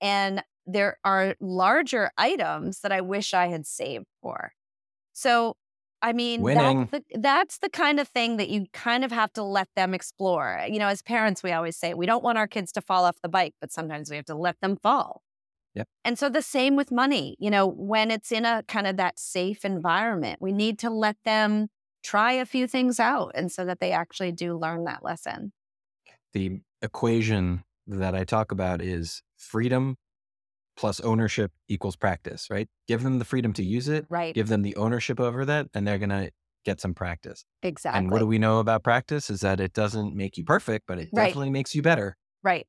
[0.00, 4.52] And there are larger items that I wish I had saved for.
[5.12, 5.56] So,
[6.04, 9.42] I mean, that's the, that's the kind of thing that you kind of have to
[9.42, 10.62] let them explore.
[10.68, 13.16] You know, as parents, we always say we don't want our kids to fall off
[13.22, 15.22] the bike, but sometimes we have to let them fall.
[15.74, 15.88] Yep.
[16.04, 19.18] And so the same with money, you know, when it's in a kind of that
[19.18, 21.68] safe environment, we need to let them
[22.04, 25.52] try a few things out and so that they actually do learn that lesson.
[26.34, 29.96] The equation that I talk about is freedom
[30.76, 32.68] plus ownership equals practice, right?
[32.88, 34.34] Give them the freedom to use it, right?
[34.34, 36.30] Give them the ownership over that, and they're going to
[36.64, 37.44] get some practice.
[37.62, 37.98] Exactly.
[37.98, 40.98] And what do we know about practice is that it doesn't make you perfect, but
[40.98, 41.26] it right.
[41.26, 42.16] definitely makes you better.
[42.42, 42.66] Right.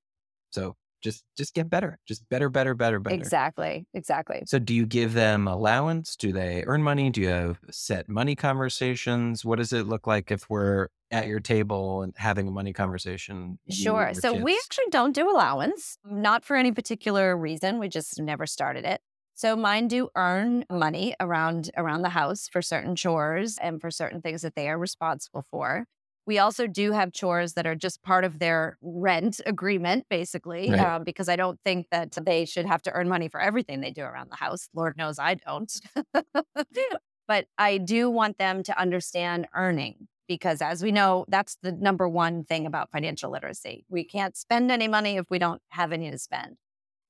[0.51, 3.15] So just just get better just better better better better.
[3.15, 4.43] Exactly exactly.
[4.45, 6.15] So do you give them allowance?
[6.15, 7.09] Do they earn money?
[7.11, 9.45] Do you have set money conversations?
[9.45, 13.59] What does it look like if we're at your table and having a money conversation
[13.69, 14.43] sure so kids?
[14.43, 19.01] we actually don't do allowance not for any particular reason we just never started it.
[19.37, 24.21] So mine do earn money around around the house for certain chores and for certain
[24.21, 25.85] things that they are responsible for
[26.27, 30.79] we also do have chores that are just part of their rent agreement, basically, right.
[30.79, 33.91] um, because I don't think that they should have to earn money for everything they
[33.91, 34.67] do around the house.
[34.73, 35.71] Lord knows I don't.
[37.27, 42.09] but I do want them to understand earning because, as we know, that's the number
[42.09, 43.85] one thing about financial literacy.
[43.89, 46.57] We can't spend any money if we don't have any to spend.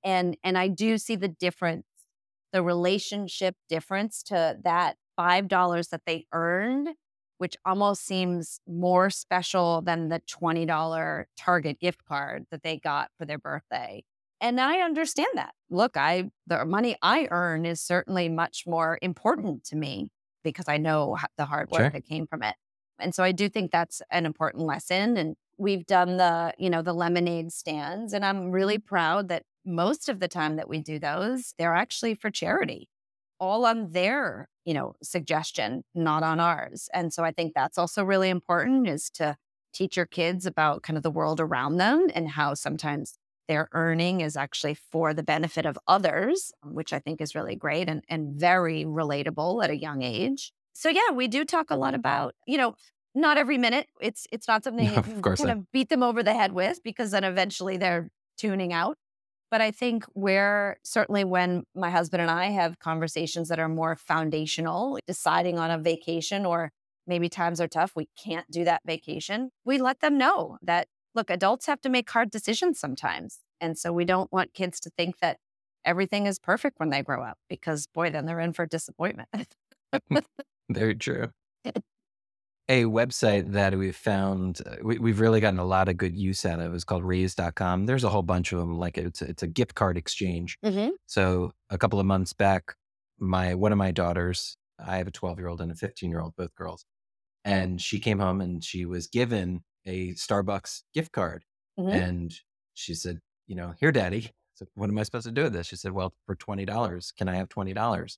[0.03, 1.85] And, and I do see the difference,
[2.51, 6.89] the relationship difference to that $5 that they earned
[7.37, 13.25] which almost seems more special than the $20 Target gift card that they got for
[13.25, 14.03] their birthday.
[14.41, 15.53] And I understand that.
[15.69, 20.09] Look, I the money I earn is certainly much more important to me
[20.43, 21.89] because I know the hard work sure.
[21.89, 22.55] that came from it.
[22.99, 26.81] And so I do think that's an important lesson and we've done the, you know,
[26.81, 28.87] the lemonade stands and I'm really mm-hmm.
[28.87, 32.87] proud that most of the time that we do those, they're actually for charity
[33.39, 36.89] all on their, you know, suggestion, not on ours.
[36.93, 39.37] And so I think that's also really important is to
[39.73, 44.21] teach your kids about kind of the world around them and how sometimes they're earning
[44.21, 48.33] is actually for the benefit of others, which I think is really great and, and
[48.33, 50.51] very relatable at a young age.
[50.73, 52.75] So yeah, we do talk a lot about, you know,
[53.13, 53.87] not every minute.
[54.01, 57.11] It's it's not something no, you kind of beat them over the head with because
[57.11, 58.97] then eventually they're tuning out.
[59.55, 63.95] But I think where certainly when my husband and I have conversations that are more
[63.95, 66.73] foundational, deciding on a vacation or
[67.07, 71.29] maybe times are tough, we can't do that vacation, we let them know that, look,
[71.29, 73.39] adults have to make hard decisions sometimes.
[73.61, 75.37] And so we don't want kids to think that
[75.85, 79.29] everything is perfect when they grow up because, boy, then they're in for disappointment.
[80.69, 81.29] Very true
[82.67, 86.45] a website that we've found uh, we, have really gotten a lot of good use
[86.45, 89.43] out of is called raise.com there's a whole bunch of them like it's a, it's
[89.43, 90.89] a gift card exchange mm-hmm.
[91.05, 92.75] so a couple of months back
[93.19, 96.21] my one of my daughters i have a 12 year old and a 15 year
[96.21, 96.85] old both girls
[97.43, 101.43] and she came home and she was given a starbucks gift card
[101.79, 101.89] mm-hmm.
[101.89, 102.33] and
[102.73, 105.67] she said you know here daddy so what am i supposed to do with this
[105.67, 108.17] she said well for $20 can i have $20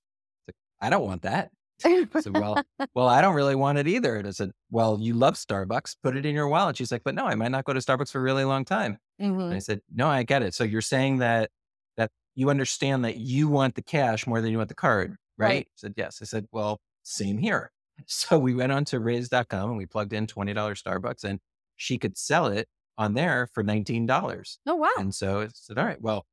[0.79, 1.51] I don't want that.
[1.79, 2.61] Said, well,
[2.95, 4.15] well, I don't really want it either.
[4.15, 6.77] And I said, well, you love Starbucks, put it in your wallet.
[6.77, 8.97] She's like, but no, I might not go to Starbucks for a really long time.
[9.21, 9.39] Mm-hmm.
[9.39, 10.53] And I said, no, I get it.
[10.53, 11.51] So you're saying that
[11.95, 15.47] that you understand that you want the cash more than you want the card, right?
[15.47, 15.67] right.
[15.67, 16.19] I said, yes.
[16.21, 17.71] I said, well, same here.
[18.05, 21.39] So we went on to raise.com and we plugged in $20 Starbucks and
[21.77, 24.57] she could sell it on there for $19.
[24.67, 24.89] Oh, wow.
[24.99, 26.27] And so I said, all right, well,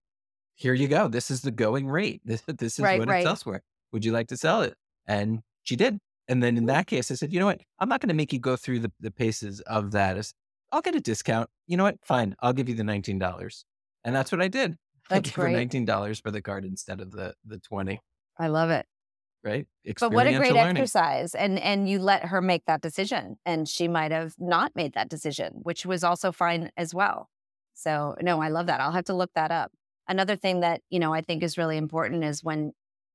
[0.57, 1.09] here you go.
[1.09, 2.21] This is the going rate.
[2.23, 3.21] This, this is right, what right.
[3.21, 3.63] it's elsewhere.
[3.93, 4.75] Would you like to sell it?
[5.07, 5.99] And she did.
[6.29, 7.61] And then in that case, I said, you know what?
[7.79, 10.33] I'm not going to make you go through the, the paces of that.
[10.73, 11.51] I'll get a discount.
[11.67, 11.99] You know what?
[12.05, 12.35] Fine.
[12.41, 13.65] I'll give you the $19.
[14.05, 14.77] And that's what I did.
[15.11, 15.73] That's I gave great.
[15.73, 18.01] her $19 for the card instead of the, the 20.
[18.39, 18.87] I love it.
[19.45, 19.67] Right.
[20.01, 20.79] But what a great learning.
[20.79, 21.35] exercise.
[21.35, 25.11] And, and you let her make that decision and she might have not made that
[25.11, 27.29] decision, which was also fine as well.
[27.75, 28.81] So no, I love that.
[28.81, 29.73] I'll have to look that up.
[30.09, 32.73] Another thing that, you know, I think is really important is when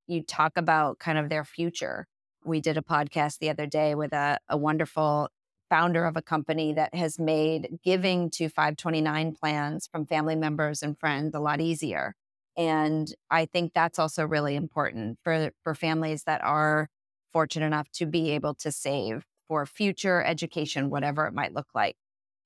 [0.10, 2.08] you talk about kind of their future.
[2.44, 5.30] We did a podcast the other day with a, a wonderful
[5.70, 10.98] founder of a company that has made giving to 529 plans from family members and
[10.98, 12.16] friends a lot easier.
[12.58, 16.90] And I think that's also really important for, for families that are
[17.32, 21.96] fortunate enough to be able to save for future education, whatever it might look like,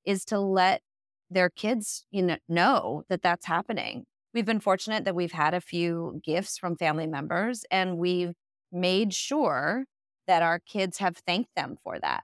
[0.05, 0.81] is to let
[1.29, 5.61] their kids you know, know that that's happening we've been fortunate that we've had a
[5.61, 8.33] few gifts from family members and we've
[8.71, 9.85] made sure
[10.27, 12.23] that our kids have thanked them for that.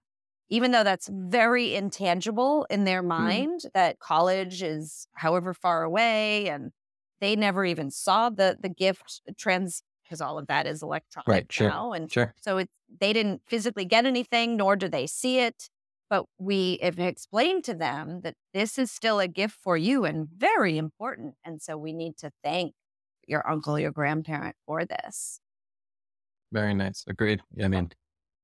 [0.50, 3.10] Even though that's very intangible in their mm-hmm.
[3.10, 3.72] mind, mm.
[3.74, 6.72] that college is however far away and
[7.22, 11.52] they never even saw the the gift trends because all of that is electronic right,
[11.52, 11.92] sure, now.
[11.92, 12.34] And sure.
[12.42, 15.70] so it's they didn't physically get anything, nor do they see it.
[16.10, 20.28] But we have explained to them that this is still a gift for you and
[20.28, 21.36] very important.
[21.46, 22.74] And so we need to thank
[23.28, 25.40] your uncle, your grandparent for this.
[26.52, 27.04] Very nice.
[27.08, 27.42] Agreed.
[27.60, 27.70] I oh.
[27.70, 27.92] mean,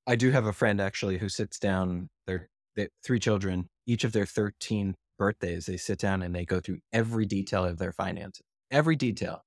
[0.08, 4.12] I do have a friend actually who sits down, their they, three children, each of
[4.12, 8.44] their 13 birthdays, they sit down and they go through every detail of their finances,
[8.70, 9.44] every detail.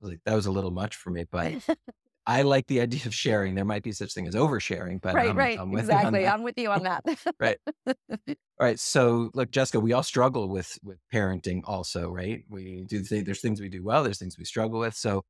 [0.00, 1.52] like, that was a little much for me, but
[2.26, 3.54] I like the idea of sharing.
[3.54, 6.26] There might be such thing as oversharing, but right, I'm, right, I'm exactly.
[6.26, 7.04] I'm with you on that.
[7.40, 7.58] right.
[7.86, 7.94] All
[8.60, 8.78] right.
[8.78, 12.42] So, look, Jessica, we all struggle with with parenting, also, right?
[12.48, 14.94] We do say there's things we do well, there's things we struggle with.
[14.94, 15.22] So,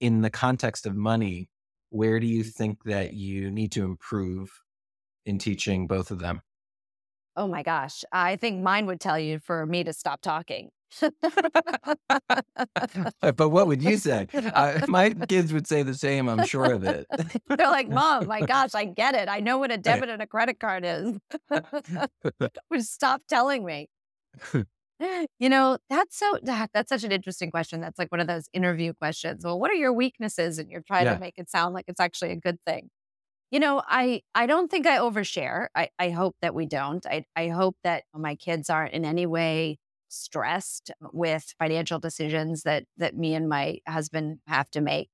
[0.00, 1.48] in the context of money,
[1.90, 4.50] where do you think that you need to improve
[5.24, 6.42] in teaching both of them?
[7.36, 10.70] Oh my gosh, I think mine would tell you for me to stop talking.
[13.20, 14.26] but what would you say?
[14.32, 17.06] Uh, my kids would say the same, I'm sure of it.
[17.48, 19.28] They're like, Mom, my gosh, I get it.
[19.28, 21.18] I know what a debit and a credit card is.
[22.86, 23.88] Stop telling me.
[25.38, 27.82] you know, that's so that's such an interesting question.
[27.82, 29.44] That's like one of those interview questions.
[29.44, 30.58] Well, what are your weaknesses?
[30.58, 31.14] And you're trying yeah.
[31.14, 32.88] to make it sound like it's actually a good thing.
[33.50, 35.68] You know, I I don't think I overshare.
[35.74, 37.06] I, I hope that we don't.
[37.06, 39.78] I I hope that my kids aren't in any way
[40.08, 45.08] stressed with financial decisions that that me and my husband have to make.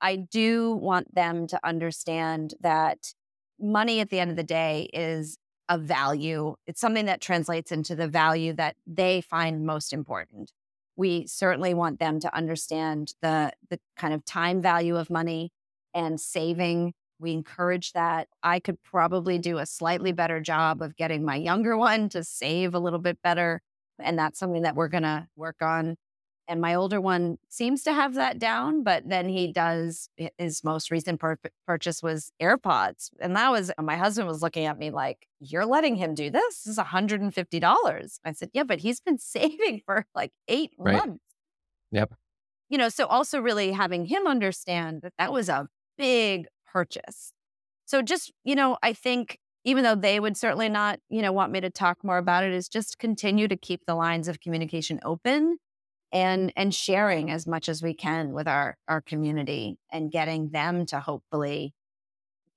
[0.00, 3.14] I do want them to understand that
[3.60, 5.38] money at the end of the day is
[5.68, 6.56] a value.
[6.66, 10.52] It's something that translates into the value that they find most important.
[10.96, 15.52] We certainly want them to understand the the kind of time value of money
[15.94, 16.94] and saving.
[17.22, 18.28] We encourage that.
[18.42, 22.74] I could probably do a slightly better job of getting my younger one to save
[22.74, 23.62] a little bit better
[23.98, 25.96] and that's something that we're going to work on.
[26.48, 30.08] And my older one seems to have that down, but then he does.
[30.38, 33.10] His most recent pur- purchase was AirPods.
[33.20, 36.62] And that was, my husband was looking at me like, You're letting him do this?
[36.64, 38.18] This is $150.
[38.24, 40.94] I said, Yeah, but he's been saving for like eight right.
[40.94, 41.24] months.
[41.92, 42.14] Yep.
[42.68, 47.32] You know, so also really having him understand that that was a big purchase.
[47.84, 51.52] So just, you know, I think even though they would certainly not, you know, want
[51.52, 54.98] me to talk more about it, is just continue to keep the lines of communication
[55.04, 55.58] open
[56.12, 60.86] and and sharing as much as we can with our our community and getting them
[60.86, 61.74] to hopefully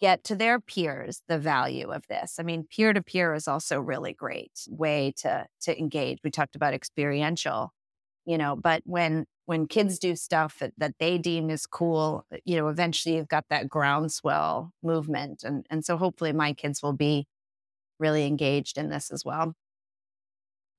[0.01, 2.36] get to their peers the value of this.
[2.39, 6.20] I mean, peer to peer is also really great way to to engage.
[6.24, 7.72] We talked about experiential,
[8.26, 12.38] you know, but when when kids do stuff that, that they deem is cool, uh,
[12.45, 15.43] you know, eventually you've got that groundswell movement.
[15.43, 17.28] And and so hopefully my kids will be
[17.99, 19.53] really engaged in this as well.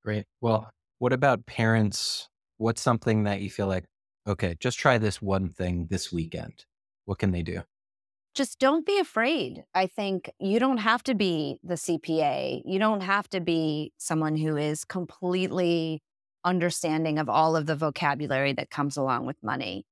[0.04, 0.26] Great.
[0.40, 2.28] Well, what about parents
[2.58, 3.84] What's something that you feel like,
[4.26, 6.64] okay, just try this one thing this weekend?
[7.04, 7.62] What can they do?
[8.34, 9.64] Just don't be afraid.
[9.74, 12.62] I think you don't have to be the CPA.
[12.64, 16.02] You don't have to be someone who is completely
[16.46, 19.84] understanding of all of the vocabulary that comes along with money.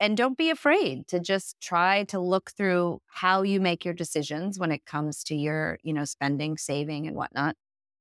[0.00, 4.58] And don't be afraid to just try to look through how you make your decisions
[4.58, 7.56] when it comes to your, you know, spending, saving and whatnot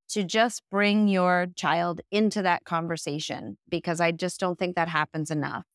[0.10, 5.32] to just bring your child into that conversation because I just don't think that happens
[5.32, 5.66] enough.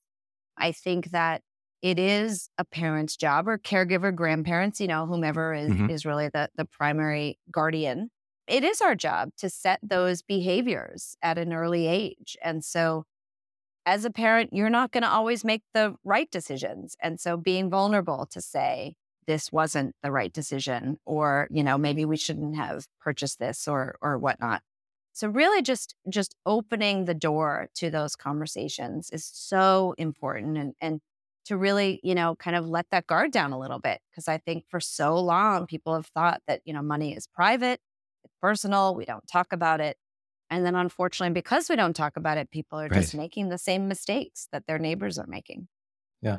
[0.57, 1.43] I think that
[1.83, 5.91] it is a parent's job or caregiver, grandparents, you know, whomever is, mm-hmm.
[5.91, 8.11] is really the, the primary guardian.
[8.53, 12.37] It is our job to set those behaviors at an early age.
[12.45, 13.05] And so,
[13.87, 16.95] as a parent, you're not going to always make the right decisions.
[17.01, 18.95] And so, being vulnerable to say,
[19.27, 23.95] this wasn't the right decision or you know maybe we shouldn't have purchased this or
[24.03, 24.61] or whatnot
[25.13, 31.01] so really just just opening the door to those conversations is so important and and
[31.45, 34.39] to really you know kind of let that guard down a little bit because i
[34.39, 37.81] think for so long people have thought that you know money is private
[38.43, 39.97] personal we don't talk about it
[40.51, 43.01] and then unfortunately because we don't talk about it people are right.
[43.01, 45.69] just making the same mistakes that their neighbors are making
[46.21, 46.39] yeah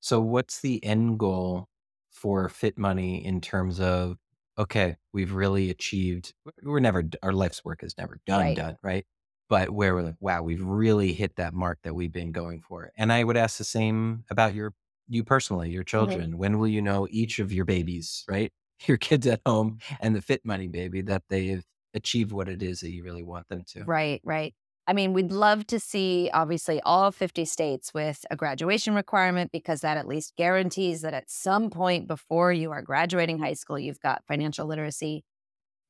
[0.00, 1.68] so, what's the end goal
[2.10, 4.16] for FitMoney in terms of,
[4.56, 8.56] okay, we've really achieved, we're never, our life's work is never done, right.
[8.56, 9.04] done, right?
[9.48, 12.90] But where we're like, wow, we've really hit that mark that we've been going for.
[12.96, 14.74] And I would ask the same about your,
[15.08, 15.88] you personally, your mm-hmm.
[15.88, 16.30] children.
[16.30, 16.38] Mm-hmm.
[16.38, 18.52] When will you know each of your babies, right?
[18.86, 21.64] Your kids at home and the FitMoney baby that they've
[21.94, 23.84] achieved what it is that you really want them to.
[23.84, 24.54] Right, right.
[24.86, 29.82] I mean, we'd love to see, obviously, all 50 states with a graduation requirement because
[29.82, 34.00] that at least guarantees that at some point before you are graduating high school, you've
[34.00, 35.24] got financial literacy,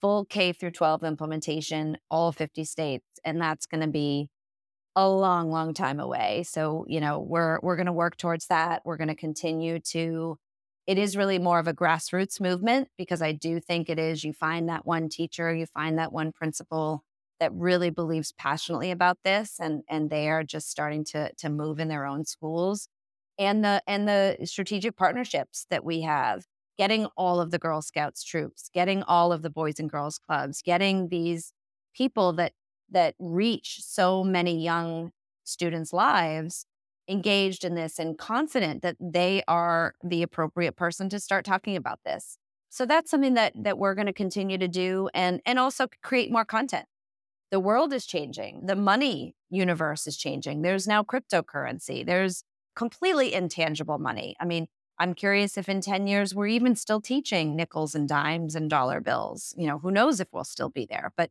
[0.01, 3.07] full K through 12 implementation, all 50 states.
[3.25, 4.31] And that's going to be
[4.97, 6.43] a long, long time away.
[6.43, 8.83] So, you know, we're we're going to work towards that.
[8.85, 10.39] We're going to continue to
[10.89, 14.25] it is really more of a grassroots movement because I do think it is.
[14.25, 17.05] You find that one teacher, you find that one principal
[17.41, 21.81] that really believes passionately about this and and they are just starting to to move
[21.81, 22.89] in their own schools.
[23.39, 26.45] And the and the strategic partnerships that we have
[26.79, 30.63] getting all of the girl scouts troops getting all of the boys and girls clubs
[30.63, 31.53] getting these
[31.95, 32.53] people that
[32.91, 35.13] that reach so many young
[35.45, 36.65] students lives
[37.09, 42.01] engaged in this and confident that they are the appropriate person to start talking about
[42.05, 42.39] this
[42.69, 46.31] so that's something that that we're going to continue to do and and also create
[46.31, 46.87] more content
[47.51, 48.67] the world is changing.
[48.67, 50.63] The money universe is changing.
[50.63, 52.05] There's now cryptocurrency.
[52.05, 52.45] There's
[52.77, 54.37] completely intangible money.
[54.39, 54.67] I mean,
[54.99, 59.01] I'm curious if in 10 years we're even still teaching nickels and dimes and dollar
[59.01, 59.55] bills.
[59.57, 61.31] You know, who knows if we'll still be there, but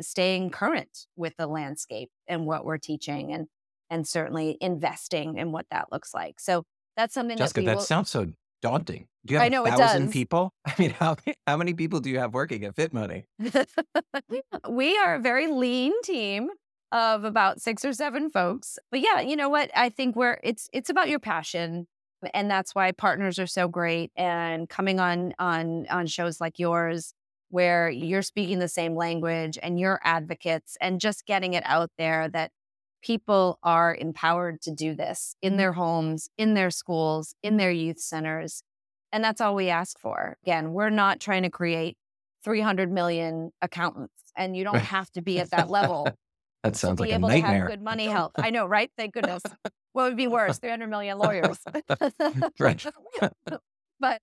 [0.00, 3.46] staying current with the landscape and what we're teaching and
[3.90, 6.40] and certainly investing in what that looks like.
[6.40, 6.64] So
[6.96, 7.82] that's something Jessica, that, that will...
[7.82, 8.26] sounds so
[8.62, 9.06] daunting.
[9.26, 10.52] Do you have I know, a thousand people?
[10.66, 11.16] I mean, how
[11.46, 13.24] how many people do you have working at FitMoney?
[14.68, 16.50] we are a very lean team
[16.92, 18.78] of about six or seven folks.
[18.90, 19.70] But yeah, you know what?
[19.74, 21.86] I think we're it's it's about your passion.
[22.32, 27.12] And that's why partners are so great and coming on on on shows like yours
[27.50, 32.28] where you're speaking the same language and you're advocates and just getting it out there
[32.28, 32.50] that
[33.04, 35.56] people are empowered to do this in mm.
[35.58, 38.62] their homes, in their schools, in their youth centers.
[39.12, 40.36] And that's all we ask for.
[40.42, 41.96] Again, we're not trying to create
[42.42, 46.08] 300 million accountants, and you don't have to be at that level.
[46.62, 47.68] that sounds like a nightmare.
[47.68, 48.32] good money health.
[48.36, 48.90] I know, right?
[48.96, 49.42] Thank goodness.
[49.92, 50.58] what would be worse?
[50.58, 51.58] 300 million lawyers.
[52.58, 52.84] right.
[54.00, 54.22] but,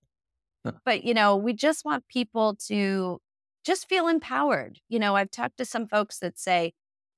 [0.84, 3.20] but, you know, we just want people to
[3.64, 4.80] just feel empowered.
[4.88, 6.72] You know, I've talked to some folks that say,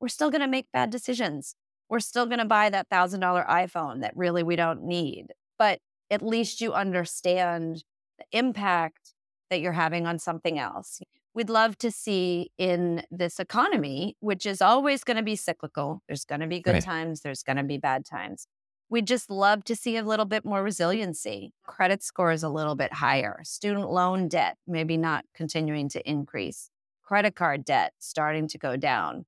[0.05, 1.57] we're still going to make bad decisions.
[1.89, 5.29] we're still going to buy that $1,000 iPhone that really we don't need.
[5.59, 5.79] But
[6.11, 7.85] at least you understand
[8.19, 9.15] the impact
[9.49, 11.01] that you're having on something else.
[11.33, 16.03] We'd love to see in this economy, which is always going to be cyclical.
[16.07, 16.83] There's going to be good right.
[16.83, 18.47] times, there's going to be bad times.
[18.91, 21.55] We'd just love to see a little bit more resiliency.
[21.65, 23.41] Credit score is a little bit higher.
[23.43, 26.69] Student loan debt, maybe not continuing to increase.
[27.03, 29.25] Credit card debt starting to go down.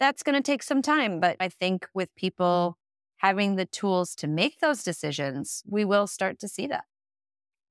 [0.00, 2.78] That's going to take some time, but I think with people
[3.18, 6.84] having the tools to make those decisions, we will start to see that.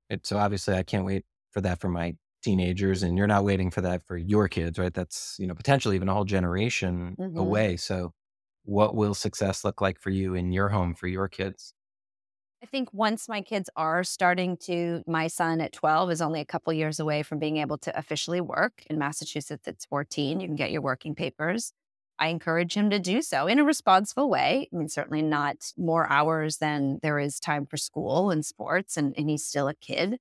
[0.09, 3.71] It, so obviously, I can't wait for that for my teenagers, and you're not waiting
[3.71, 4.93] for that for your kids, right?
[4.93, 7.37] That's you know potentially even a whole generation mm-hmm.
[7.37, 7.77] away.
[7.77, 8.13] So,
[8.63, 11.73] what will success look like for you in your home for your kids?
[12.61, 16.45] I think once my kids are starting to, my son at 12 is only a
[16.45, 18.83] couple years away from being able to officially work.
[18.89, 20.41] In Massachusetts, it's 14.
[20.41, 21.71] You can get your working papers.
[22.19, 24.67] I encourage him to do so in a responsible way.
[24.71, 29.13] I mean, certainly not more hours than there is time for school and sports, and,
[29.17, 30.17] and he's still a kid.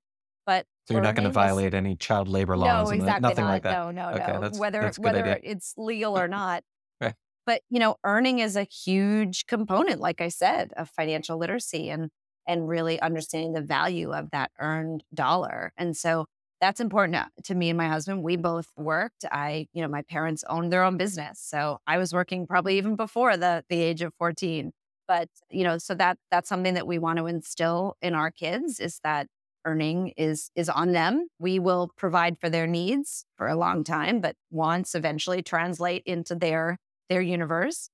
[0.47, 3.51] But so you're not going to violate any child labor laws, no, exactly nothing not.
[3.51, 3.73] like that.
[3.73, 4.41] No, no, okay, no.
[4.41, 5.41] That's, whether that's whether idea.
[5.43, 6.63] it's legal or not.
[7.01, 7.15] right.
[7.45, 12.11] But you know, earning is a huge component, like I said, of financial literacy and
[12.47, 15.73] and really understanding the value of that earned dollar.
[15.77, 16.25] And so
[16.61, 18.23] that's important to me and my husband.
[18.23, 19.25] We both worked.
[19.31, 21.41] I, you know, my parents owned their own business.
[21.41, 24.73] So I was working probably even before the the age of 14.
[25.07, 28.79] But, you know, so that that's something that we want to instill in our kids
[28.81, 29.27] is that
[29.65, 31.29] earning is is on them.
[31.39, 36.35] We will provide for their needs for a long time, but wants eventually translate into
[36.35, 36.79] their
[37.09, 37.89] their universe.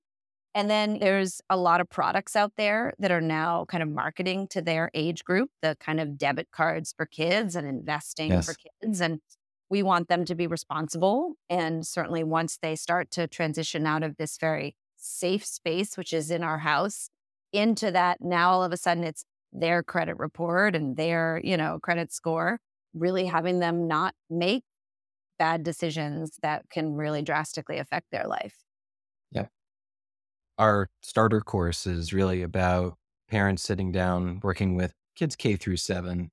[0.55, 4.47] And then there's a lot of products out there that are now kind of marketing
[4.51, 8.45] to their age group, the kind of debit cards for kids and investing yes.
[8.45, 9.01] for kids.
[9.01, 9.19] And
[9.69, 11.33] we want them to be responsible.
[11.49, 16.31] And certainly once they start to transition out of this very safe space, which is
[16.31, 17.09] in our house,
[17.51, 21.79] into that, now all of a sudden it's their credit report and their, you know,
[21.81, 22.59] credit score,
[22.93, 24.63] really having them not make
[25.37, 28.64] bad decisions that can really drastically affect their life
[30.57, 32.95] our starter course is really about
[33.29, 36.31] parents sitting down working with kids K through seven.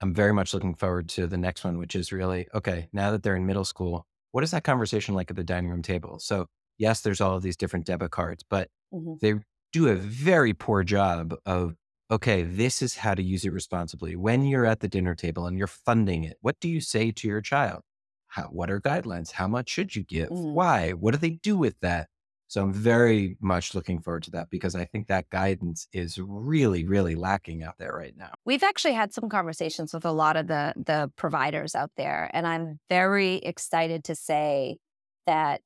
[0.00, 3.22] I'm very much looking forward to the next one, which is really okay, now that
[3.22, 6.18] they're in middle school, what is that conversation like at the dining room table?
[6.18, 6.46] So,
[6.78, 9.14] yes, there's all of these different debit cards, but mm-hmm.
[9.20, 9.34] they
[9.72, 11.74] do a very poor job of
[12.10, 14.16] okay, this is how to use it responsibly.
[14.16, 17.28] When you're at the dinner table and you're funding it, what do you say to
[17.28, 17.82] your child?
[18.28, 19.32] How, what are guidelines?
[19.32, 20.28] How much should you give?
[20.30, 20.54] Mm-hmm.
[20.54, 20.90] Why?
[20.92, 22.08] What do they do with that?
[22.48, 26.84] So I'm very much looking forward to that because I think that guidance is really,
[26.86, 28.30] really lacking out there right now.
[28.46, 32.46] We've actually had some conversations with a lot of the the providers out there, and
[32.46, 34.78] I'm very excited to say
[35.26, 35.60] that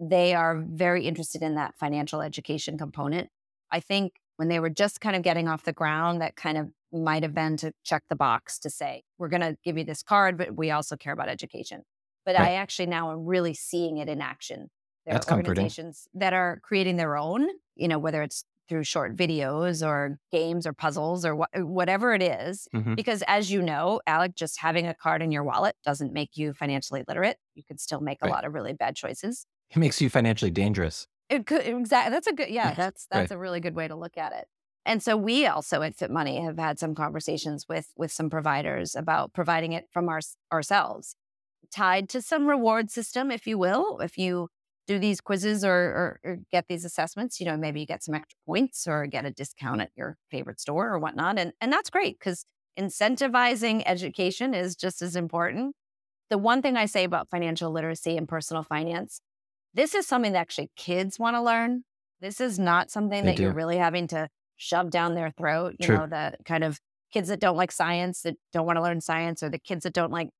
[0.00, 3.28] they are very interested in that financial education component.
[3.70, 6.70] I think when they were just kind of getting off the ground, that kind of
[6.92, 10.02] might have been to check the box to say, we're going to give you this
[10.02, 11.82] card, but we also care about education.
[12.24, 12.48] But right.
[12.48, 14.70] I actually now am really seeing it in action
[15.04, 16.20] there That's are organizations comforting.
[16.20, 20.72] that are creating their own, you know, whether it's through short videos or games or
[20.72, 22.68] puzzles or wh- whatever it is.
[22.74, 22.94] Mm-hmm.
[22.94, 26.54] Because as you know, Alec, just having a card in your wallet doesn't make you
[26.54, 27.36] financially literate.
[27.54, 28.32] You could still make a right.
[28.32, 29.46] lot of really bad choices.
[29.70, 31.06] It makes you financially dangerous.
[31.28, 32.12] It could exactly.
[32.12, 32.48] That's a good.
[32.48, 33.36] Yeah, that's that's right.
[33.36, 34.46] a really good way to look at it.
[34.84, 39.32] And so we also at FitMoney have had some conversations with with some providers about
[39.32, 40.20] providing it from our,
[40.52, 41.16] ourselves,
[41.70, 44.00] tied to some reward system, if you will.
[44.00, 44.48] If you
[44.86, 48.14] do these quizzes or, or, or, get these assessments, you know, maybe you get some
[48.14, 51.38] extra points or get a discount at your favorite store or whatnot.
[51.38, 52.44] And, and that's great because
[52.78, 55.76] incentivizing education is just as important.
[56.30, 59.20] The one thing I say about financial literacy and personal finance,
[59.74, 61.84] this is something that actually kids want to learn.
[62.20, 63.44] This is not something they that do.
[63.44, 65.76] you're really having to shove down their throat.
[65.78, 65.96] You True.
[65.98, 66.80] know, the kind of
[67.12, 69.92] kids that don't like science, that don't want to learn science, or the kids that
[69.92, 70.30] don't like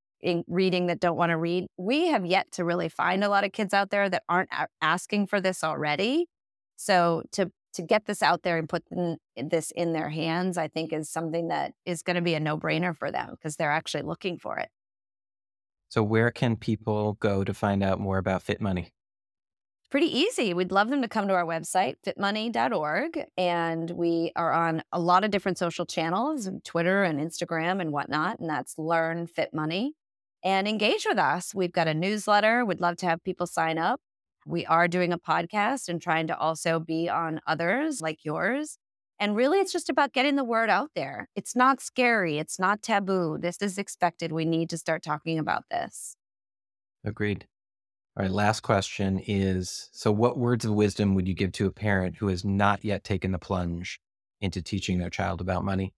[0.47, 1.67] reading that don't want to read.
[1.77, 4.49] We have yet to really find a lot of kids out there that aren't
[4.81, 6.27] asking for this already.
[6.75, 8.83] So to to get this out there and put
[9.35, 12.55] this in their hands, I think is something that is going to be a no
[12.55, 14.69] brainer for them because they're actually looking for it.
[15.89, 18.91] So where can people go to find out more about FitMoney?
[19.93, 20.55] pretty easy.
[20.55, 23.25] We'd love them to come to our website, fitmoney.org.
[23.37, 28.39] And we are on a lot of different social channels, Twitter and Instagram and whatnot.
[28.39, 29.91] And that's Learn FitMoney
[30.43, 31.55] and engage with us.
[31.55, 32.65] We've got a newsletter.
[32.65, 34.01] We'd love to have people sign up.
[34.45, 38.77] We are doing a podcast and trying to also be on others like yours.
[39.19, 41.29] And really, it's just about getting the word out there.
[41.35, 42.39] It's not scary.
[42.39, 43.37] It's not taboo.
[43.39, 44.31] This is expected.
[44.31, 46.17] We need to start talking about this.
[47.05, 47.47] Agreed.
[48.17, 51.71] All right, last question is so what words of wisdom would you give to a
[51.71, 53.99] parent who has not yet taken the plunge
[54.41, 55.93] into teaching their child about money?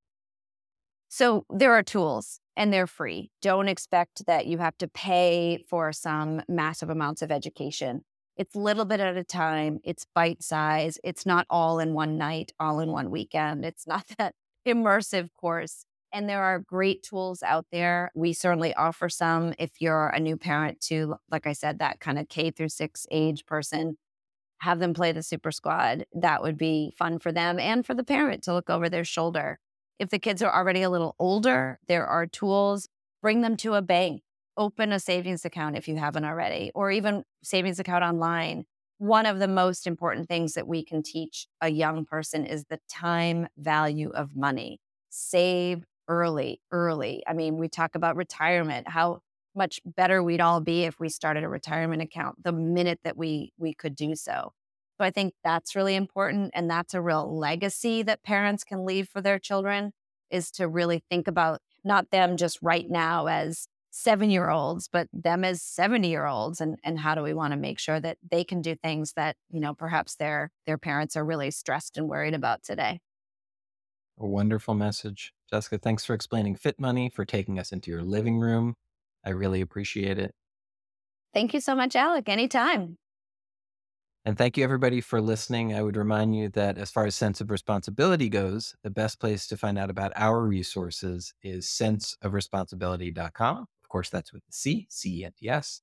[1.09, 3.31] So there are tools and they're free.
[3.41, 8.03] Don't expect that you have to pay for some massive amounts of education.
[8.37, 9.79] It's little bit at a time.
[9.83, 10.99] It's bite size.
[11.03, 13.65] It's not all in one night, all in one weekend.
[13.65, 14.35] It's not that
[14.67, 15.85] immersive course.
[16.11, 18.11] And there are great tools out there.
[18.15, 22.17] We certainly offer some if you're a new parent to, like I said, that kind
[22.17, 23.97] of K through six age person.
[24.59, 26.05] Have them play the super squad.
[26.13, 29.59] That would be fun for them and for the parent to look over their shoulder.
[29.97, 32.89] If the kids are already a little older, there are tools.
[33.21, 34.21] Bring them to a bank,
[34.57, 38.65] open a savings account if you haven't already, or even savings account online.
[38.97, 42.79] One of the most important things that we can teach a young person is the
[42.89, 44.79] time value of money.
[45.09, 47.23] Save early, early.
[47.25, 49.21] I mean, we talk about retirement, how
[49.55, 53.53] much better we'd all be if we started a retirement account the minute that we
[53.57, 54.51] we could do so.
[54.97, 59.09] So I think that's really important and that's a real legacy that parents can leave
[59.09, 59.91] for their children
[60.29, 65.61] is to really think about not them just right now as 7-year-olds but them as
[65.61, 69.13] 70-year-olds and and how do we want to make sure that they can do things
[69.13, 72.99] that, you know, perhaps their their parents are really stressed and worried about today.
[74.17, 75.33] A wonderful message.
[75.49, 78.75] Jessica, thanks for explaining FitMoney, for taking us into your living room.
[79.25, 80.33] I really appreciate it.
[81.33, 82.29] Thank you so much, Alec.
[82.29, 82.97] Anytime.
[84.27, 85.75] And thank you, everybody, for listening.
[85.75, 89.45] I would remind you that as far as Cents of Responsibility goes, the best place
[89.47, 93.57] to find out about our resources is centsofresponsibility.com.
[93.57, 95.81] Of course, that's with the C, C E N T S,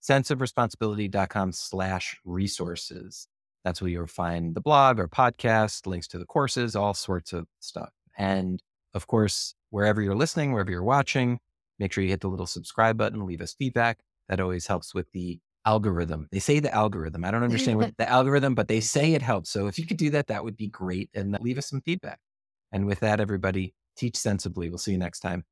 [0.00, 3.26] centsofresponsibility.com slash resources.
[3.64, 7.48] That's where you'll find the blog or podcast, links to the courses, all sorts of
[7.58, 7.90] stuff.
[8.16, 8.62] And
[8.94, 11.40] of course, wherever you're listening, wherever you're watching,
[11.80, 13.98] make sure you hit the little subscribe button, leave us feedback.
[14.28, 16.28] That always helps with the algorithm.
[16.30, 17.24] They say the algorithm.
[17.24, 19.50] I don't understand what the algorithm, but they say it helps.
[19.50, 21.10] So if you could do that, that would be great.
[21.14, 22.18] And leave us some feedback.
[22.72, 24.68] And with that, everybody, teach sensibly.
[24.68, 25.44] We'll see you next time.